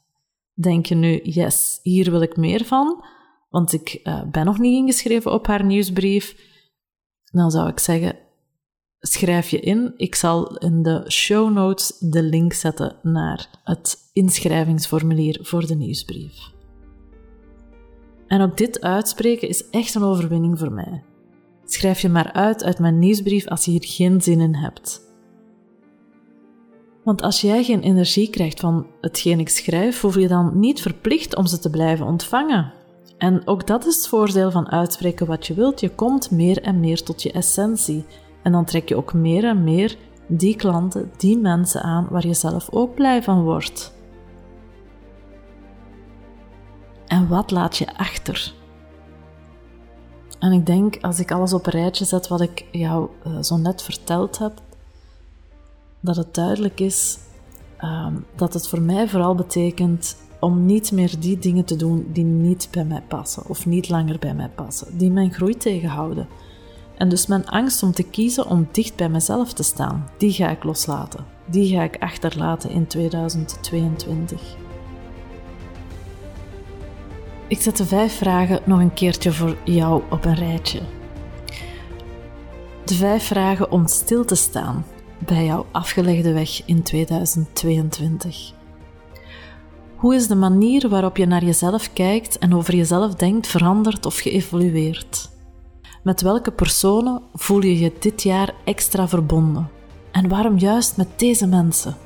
Denk 0.55 0.87
je 0.87 0.95
nu, 0.95 1.21
yes, 1.23 1.79
hier 1.83 2.11
wil 2.11 2.23
ik 2.23 2.37
meer 2.37 2.65
van, 2.65 3.05
want 3.49 3.73
ik 3.73 4.01
uh, 4.05 4.23
ben 4.31 4.45
nog 4.45 4.59
niet 4.59 4.77
ingeschreven 4.77 5.33
op 5.33 5.47
haar 5.47 5.65
nieuwsbrief, 5.65 6.37
dan 7.25 7.51
zou 7.51 7.69
ik 7.69 7.79
zeggen, 7.79 8.27
schrijf 9.01 9.49
je 9.49 9.61
in. 9.61 9.95
Ik 9.97 10.15
zal 10.15 10.57
in 10.57 10.83
de 10.83 11.05
show 11.11 11.53
notes 11.53 11.97
de 11.99 12.23
link 12.23 12.53
zetten 12.53 12.97
naar 13.03 13.61
het 13.65 13.97
inschrijvingsformulier 14.13 15.39
voor 15.43 15.67
de 15.67 15.75
nieuwsbrief. 15.75 16.53
En 18.27 18.41
ook 18.41 18.57
dit 18.57 18.81
uitspreken 18.81 19.49
is 19.49 19.71
echt 19.71 19.95
een 19.95 20.03
overwinning 20.03 20.59
voor 20.59 20.73
mij. 20.73 21.03
Schrijf 21.65 22.01
je 22.01 22.09
maar 22.09 22.33
uit 22.33 22.65
uit 22.65 22.79
mijn 22.79 22.99
nieuwsbrief 22.99 23.47
als 23.47 23.65
je 23.65 23.71
hier 23.71 23.85
geen 23.85 24.23
zin 24.23 24.41
in 24.41 24.55
hebt. 24.55 25.07
Want 27.05 27.23
als 27.23 27.41
jij 27.41 27.65
geen 27.65 27.81
energie 27.81 28.31
krijgt 28.31 28.61
van 28.61 28.87
hetgeen 29.01 29.41
ik 29.41 29.49
schrijf, 29.49 29.99
voel 29.99 30.19
je 30.19 30.29
dan 30.29 30.59
niet 30.59 30.81
verplicht 30.81 31.37
om 31.37 31.47
ze 31.47 31.59
te 31.59 31.71
blijven 31.71 32.07
ontvangen. 32.07 32.73
En 33.19 33.47
ook 33.47 33.67
dat 33.67 33.87
is 33.87 33.97
het 33.97 34.09
voordeel 34.09 34.51
van 34.51 34.71
uitspreken 34.71 35.27
wat 35.27 35.47
je 35.47 35.55
wilt. 35.55 35.81
Je 35.81 35.95
komt 35.95 36.31
meer 36.31 36.63
en 36.63 36.81
meer 36.81 37.03
tot 37.03 37.23
je 37.23 37.33
essentie. 37.33 38.05
En 38.43 38.53
dan 38.53 38.65
trek 38.65 38.89
je 38.89 38.97
ook 38.97 39.13
meer 39.13 39.45
en 39.45 39.65
meer 39.65 39.97
die 40.27 40.57
klanten, 40.57 41.11
die 41.17 41.39
mensen 41.39 41.83
aan 41.83 42.07
waar 42.11 42.27
je 42.27 42.35
zelf 42.35 42.69
ook 42.71 42.95
blij 42.95 43.23
van 43.23 43.43
wordt. 43.43 43.97
En 47.07 47.29
wat 47.29 47.51
laat 47.51 47.77
je 47.77 47.97
achter? 47.97 48.53
En 50.39 50.53
ik 50.53 50.67
denk, 50.67 50.99
als 51.01 51.21
ik 51.21 51.33
alles 51.33 51.53
op 51.53 51.67
een 51.67 51.73
rijtje 51.73 52.05
zet 52.05 52.29
wat 52.29 52.41
ik 52.41 52.67
jou 52.73 53.09
uh, 53.27 53.43
zo 53.43 53.57
net 53.57 53.83
verteld 53.83 54.39
heb, 54.39 54.53
dat 56.01 56.17
het 56.17 56.35
duidelijk 56.35 56.81
is 56.81 57.19
ehm, 57.77 58.15
dat 58.37 58.55
het 58.55 58.69
voor 58.69 58.81
mij 58.81 59.09
vooral 59.09 59.35
betekent 59.35 60.17
om 60.41 60.67
niet 60.67 60.93
meer 60.93 61.21
die 61.21 61.39
dingen 61.39 61.65
te 61.65 61.77
doen 61.77 62.11
die 62.13 62.25
niet 62.25 62.69
bij 62.71 62.85
mij 62.85 63.03
passen 63.09 63.49
of 63.49 63.67
niet 63.67 63.89
langer 63.89 64.19
bij 64.19 64.35
mij 64.35 64.49
passen, 64.49 64.99
die 64.99 65.11
mijn 65.11 65.33
groei 65.33 65.57
tegenhouden. 65.57 66.29
En 66.99 67.09
dus 67.09 67.27
mijn 67.27 67.47
angst 67.47 67.83
om 67.83 67.93
te 67.93 68.03
kiezen 68.03 68.47
om 68.47 68.69
dicht 68.73 68.97
bij 68.97 69.09
mezelf 69.09 69.53
te 69.53 69.63
staan, 69.63 70.11
die 70.17 70.33
ga 70.33 70.51
ik 70.51 70.65
loslaten. 70.65 71.25
Die 71.47 71.75
ga 71.75 71.83
ik 71.83 71.97
achterlaten 71.99 72.71
in 72.71 72.87
2022. 72.87 74.41
Ik 77.49 77.61
zet 77.61 77.77
de 77.77 77.85
vijf 77.85 78.17
vragen 78.17 78.61
nog 78.65 78.81
een 78.81 78.95
keertje 78.95 79.33
voor 79.33 79.57
jou 79.65 80.03
op 80.11 80.25
een 80.25 80.35
rijtje. 80.35 80.81
De 82.85 82.95
vijf 82.95 83.25
vragen 83.25 83.71
om 83.71 83.87
stil 83.87 84.25
te 84.25 84.35
staan 84.35 84.85
bij 85.19 85.45
jouw 85.45 85.67
afgelegde 85.73 86.33
weg 86.33 86.63
in 86.67 86.83
2022. 86.83 88.53
Hoe 89.97 90.15
is 90.15 90.27
de 90.27 90.35
manier 90.35 90.89
waarop 90.89 91.17
je 91.17 91.27
naar 91.27 91.45
jezelf 91.45 91.93
kijkt 91.93 92.39
en 92.39 92.55
over 92.55 92.77
jezelf 92.77 93.15
denkt 93.15 93.47
veranderd 93.47 94.07
of 94.07 94.19
geëvolueerd? 94.19 95.31
Met 96.03 96.21
welke 96.21 96.51
personen 96.51 97.23
voel 97.35 97.63
je 97.63 97.79
je 97.79 97.93
dit 97.99 98.23
jaar 98.23 98.55
extra 98.65 99.09
verbonden? 99.09 99.71
En 100.11 100.29
waarom 100.29 100.59
juist 100.59 100.97
met 100.97 101.09
deze 101.17 101.47
mensen? 101.47 101.97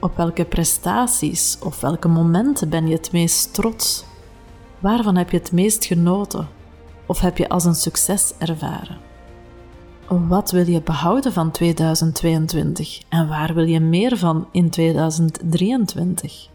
Op 0.00 0.16
welke 0.16 0.44
prestaties 0.44 1.58
of 1.62 1.80
welke 1.80 2.08
momenten 2.08 2.68
ben 2.68 2.86
je 2.88 2.94
het 2.94 3.12
meest 3.12 3.54
trots? 3.54 4.04
Waarvan 4.78 5.16
heb 5.16 5.30
je 5.30 5.38
het 5.38 5.52
meest 5.52 5.84
genoten? 5.84 6.48
Of 7.06 7.20
heb 7.20 7.38
je 7.38 7.48
als 7.48 7.64
een 7.64 7.74
succes 7.74 8.32
ervaren? 8.38 8.98
Wat 10.28 10.50
wil 10.50 10.66
je 10.66 10.82
behouden 10.82 11.32
van 11.32 11.50
2022 11.50 13.02
en 13.08 13.28
waar 13.28 13.54
wil 13.54 13.66
je 13.66 13.80
meer 13.80 14.16
van 14.16 14.48
in 14.52 14.70
2023? 14.70 16.48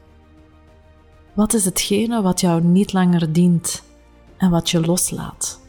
Wat 1.33 1.53
is 1.53 1.65
hetgene 1.65 2.21
wat 2.21 2.41
jou 2.41 2.63
niet 2.63 2.93
langer 2.93 3.33
dient 3.33 3.83
en 4.37 4.49
wat 4.49 4.69
je 4.69 4.85
loslaat? 4.85 5.63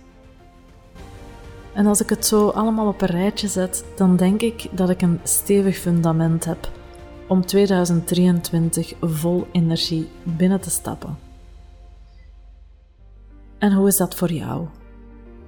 En 1.76 1.86
als 1.86 2.00
ik 2.00 2.08
het 2.08 2.26
zo 2.26 2.48
allemaal 2.48 2.88
op 2.88 3.00
een 3.00 3.08
rijtje 3.08 3.48
zet, 3.48 3.84
dan 3.96 4.16
denk 4.16 4.40
ik 4.40 4.68
dat 4.72 4.90
ik 4.90 5.02
een 5.02 5.20
stevig 5.22 5.76
fundament 5.76 6.44
heb 6.44 6.70
om 7.28 7.46
2023 7.46 8.94
vol 9.00 9.46
energie 9.52 10.08
binnen 10.22 10.60
te 10.60 10.70
stappen. 10.70 11.18
En 13.58 13.72
hoe 13.72 13.86
is 13.86 13.96
dat 13.96 14.14
voor 14.14 14.32
jou? 14.32 14.66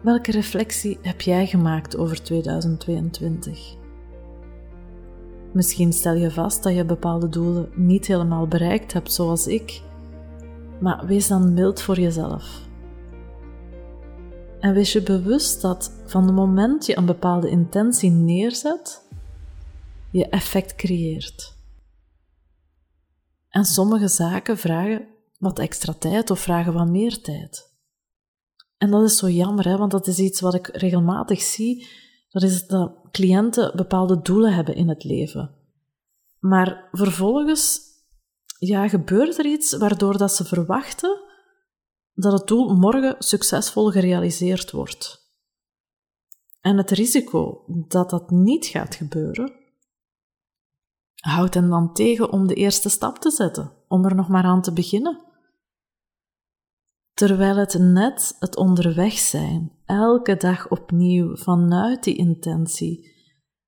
Welke 0.00 0.30
reflectie 0.30 0.98
heb 1.02 1.20
jij 1.20 1.46
gemaakt 1.46 1.96
over 1.96 2.22
2022? 2.22 3.76
Misschien 5.52 5.92
stel 5.92 6.14
je 6.14 6.30
vast 6.30 6.62
dat 6.62 6.74
je 6.74 6.84
bepaalde 6.84 7.28
doelen 7.28 7.68
niet 7.74 8.06
helemaal 8.06 8.46
bereikt 8.46 8.92
hebt 8.92 9.12
zoals 9.12 9.46
ik, 9.46 9.82
maar 10.80 11.06
wees 11.06 11.28
dan 11.28 11.54
mild 11.54 11.82
voor 11.82 12.00
jezelf. 12.00 12.67
En 14.60 14.74
wees 14.74 14.92
je 14.92 15.02
bewust 15.02 15.60
dat 15.60 15.92
van 16.06 16.24
het 16.24 16.34
moment 16.34 16.86
je 16.86 16.96
een 16.96 17.06
bepaalde 17.06 17.50
intentie 17.50 18.10
neerzet, 18.10 19.02
je 20.10 20.28
effect 20.28 20.74
creëert. 20.74 21.56
En 23.48 23.64
sommige 23.64 24.08
zaken 24.08 24.58
vragen 24.58 25.06
wat 25.38 25.58
extra 25.58 25.92
tijd 25.92 26.30
of 26.30 26.40
vragen 26.40 26.72
wat 26.72 26.88
meer 26.88 27.20
tijd. 27.20 27.76
En 28.78 28.90
dat 28.90 29.02
is 29.02 29.16
zo 29.16 29.28
jammer, 29.28 29.64
hè, 29.64 29.76
want 29.76 29.90
dat 29.90 30.06
is 30.06 30.18
iets 30.18 30.40
wat 30.40 30.54
ik 30.54 30.66
regelmatig 30.66 31.40
zie. 31.40 31.88
Dat 32.30 32.42
is 32.42 32.66
dat 32.66 32.92
cliënten 33.10 33.76
bepaalde 33.76 34.22
doelen 34.22 34.54
hebben 34.54 34.74
in 34.74 34.88
het 34.88 35.04
leven. 35.04 35.54
Maar 36.38 36.88
vervolgens 36.92 37.80
ja, 38.58 38.88
gebeurt 38.88 39.38
er 39.38 39.46
iets 39.46 39.76
waardoor 39.76 40.18
dat 40.18 40.34
ze 40.34 40.44
verwachten 40.44 41.27
dat 42.20 42.32
het 42.32 42.46
doel 42.46 42.76
morgen 42.76 43.16
succesvol 43.18 43.90
gerealiseerd 43.90 44.70
wordt. 44.70 45.26
En 46.60 46.76
het 46.76 46.90
risico 46.90 47.64
dat 47.88 48.10
dat 48.10 48.30
niet 48.30 48.66
gaat 48.66 48.94
gebeuren, 48.94 49.52
houdt 51.14 51.54
hen 51.54 51.68
dan 51.68 51.92
tegen 51.92 52.32
om 52.32 52.46
de 52.46 52.54
eerste 52.54 52.88
stap 52.88 53.18
te 53.18 53.30
zetten, 53.30 53.72
om 53.88 54.04
er 54.04 54.14
nog 54.14 54.28
maar 54.28 54.44
aan 54.44 54.62
te 54.62 54.72
beginnen. 54.72 55.22
Terwijl 57.14 57.56
het 57.56 57.78
net 57.78 58.36
het 58.38 58.56
onderweg 58.56 59.12
zijn, 59.12 59.72
elke 59.84 60.36
dag 60.36 60.68
opnieuw 60.68 61.36
vanuit 61.36 62.04
die 62.04 62.16
intentie, 62.16 63.16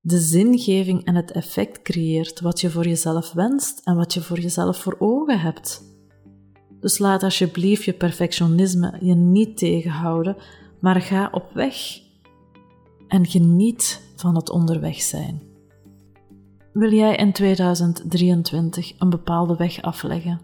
de 0.01 0.19
zingeving 0.19 1.05
en 1.05 1.15
het 1.15 1.31
effect 1.31 1.83
creëert 1.83 2.41
wat 2.41 2.61
je 2.61 2.71
voor 2.71 2.85
jezelf 2.85 3.33
wenst 3.33 3.81
en 3.85 3.97
wat 3.97 4.15
je 4.15 4.23
voor 4.23 4.41
jezelf 4.41 4.83
voor 4.83 4.97
ogen 4.99 5.41
hebt. 5.41 5.90
Dus 6.81 6.99
laat 6.99 7.23
alsjeblieft 7.23 7.85
je 7.85 7.93
perfectionisme 7.93 8.97
je 9.01 9.15
niet 9.15 9.57
tegenhouden, 9.57 10.37
maar 10.79 11.01
ga 11.01 11.29
op 11.33 11.51
weg 11.53 12.01
en 13.09 13.27
geniet 13.27 14.13
van 14.17 14.35
het 14.35 14.51
onderweg 14.51 15.01
zijn. 15.03 15.43
Wil 16.73 16.93
jij 16.93 17.17
in 17.17 17.33
2023 17.33 18.93
een 18.99 19.11
bepaalde 19.11 19.57
weg 19.57 19.83
afleggen? 19.83 20.41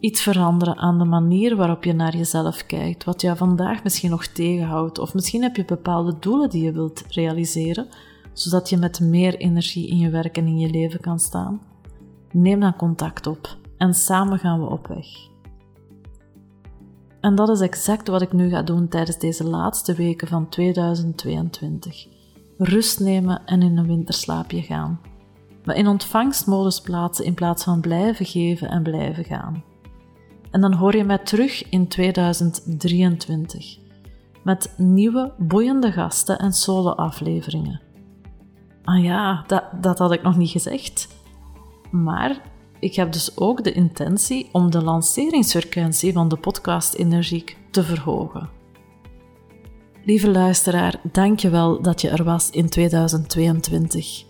Iets 0.00 0.22
veranderen 0.22 0.76
aan 0.76 0.98
de 0.98 1.04
manier 1.04 1.56
waarop 1.56 1.84
je 1.84 1.92
naar 1.92 2.16
jezelf 2.16 2.66
kijkt, 2.66 3.04
wat 3.04 3.20
jou 3.20 3.36
vandaag 3.36 3.82
misschien 3.82 4.10
nog 4.10 4.26
tegenhoudt, 4.26 4.98
of 4.98 5.14
misschien 5.14 5.42
heb 5.42 5.56
je 5.56 5.64
bepaalde 5.64 6.16
doelen 6.18 6.50
die 6.50 6.62
je 6.62 6.72
wilt 6.72 7.04
realiseren, 7.08 7.88
zodat 8.32 8.68
je 8.68 8.76
met 8.76 9.00
meer 9.00 9.34
energie 9.34 9.88
in 9.88 9.98
je 9.98 10.10
werk 10.10 10.36
en 10.36 10.46
in 10.46 10.58
je 10.58 10.70
leven 10.70 11.00
kan 11.00 11.18
staan? 11.18 11.60
Neem 12.32 12.60
dan 12.60 12.76
contact 12.76 13.26
op 13.26 13.56
en 13.76 13.94
samen 13.94 14.38
gaan 14.38 14.60
we 14.60 14.70
op 14.70 14.86
weg. 14.86 15.29
En 17.20 17.34
dat 17.34 17.48
is 17.48 17.60
exact 17.60 18.08
wat 18.08 18.22
ik 18.22 18.32
nu 18.32 18.48
ga 18.48 18.62
doen 18.62 18.88
tijdens 18.88 19.18
deze 19.18 19.44
laatste 19.44 19.94
weken 19.94 20.28
van 20.28 20.48
2022. 20.48 22.06
Rust 22.58 23.00
nemen 23.00 23.42
en 23.46 23.62
in 23.62 23.76
een 23.76 23.86
winterslaapje 23.86 24.62
gaan. 24.62 25.00
Me 25.64 25.74
in 25.74 25.86
ontvangstmodus 25.86 26.80
plaatsen 26.80 27.24
in 27.24 27.34
plaats 27.34 27.64
van 27.64 27.80
blijven 27.80 28.26
geven 28.26 28.68
en 28.68 28.82
blijven 28.82 29.24
gaan. 29.24 29.64
En 30.50 30.60
dan 30.60 30.72
hoor 30.72 30.96
je 30.96 31.04
mij 31.04 31.18
terug 31.18 31.68
in 31.68 31.88
2023 31.88 33.78
met 34.44 34.74
nieuwe 34.76 35.32
boeiende 35.38 35.92
gasten 35.92 36.38
en 36.38 36.52
solo-afleveringen. 36.52 37.80
Ah 38.84 39.02
ja, 39.02 39.44
dat, 39.46 39.64
dat 39.80 39.98
had 39.98 40.12
ik 40.12 40.22
nog 40.22 40.36
niet 40.36 40.50
gezegd. 40.50 41.08
Maar 41.90 42.40
ik 42.80 42.94
heb 42.94 43.12
dus 43.12 43.36
ook 43.36 43.64
de 43.64 43.72
intentie 43.72 44.48
om 44.52 44.70
de 44.70 44.82
lanceringsfrequentie 44.82 46.12
van 46.12 46.28
de 46.28 46.36
podcast 46.36 46.94
Energiek 46.94 47.56
te 47.70 47.82
verhogen. 47.82 48.48
Lieve 50.04 50.30
luisteraar, 50.30 51.00
dank 51.12 51.38
je 51.38 51.50
wel 51.50 51.82
dat 51.82 52.00
je 52.00 52.08
er 52.08 52.24
was 52.24 52.50
in 52.50 52.68
2022. 52.68 54.24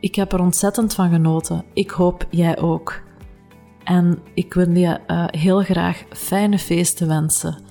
Ik 0.00 0.14
heb 0.14 0.32
er 0.32 0.40
ontzettend 0.40 0.94
van 0.94 1.10
genoten. 1.10 1.64
Ik 1.72 1.90
hoop 1.90 2.26
jij 2.30 2.58
ook. 2.58 3.02
En 3.84 4.18
ik 4.34 4.54
wil 4.54 4.70
je 4.70 5.00
uh, 5.06 5.24
heel 5.26 5.62
graag 5.62 6.04
fijne 6.10 6.58
feesten 6.58 7.08
wensen. 7.08 7.62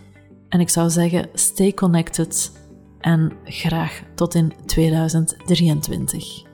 En 0.50 0.60
ik 0.60 0.70
zou 0.70 0.90
zeggen, 0.90 1.30
stay 1.34 1.74
connected 1.74 2.52
en 3.00 3.32
graag 3.44 4.02
tot 4.16 4.36
in 4.36 4.54
2023. 4.66 6.45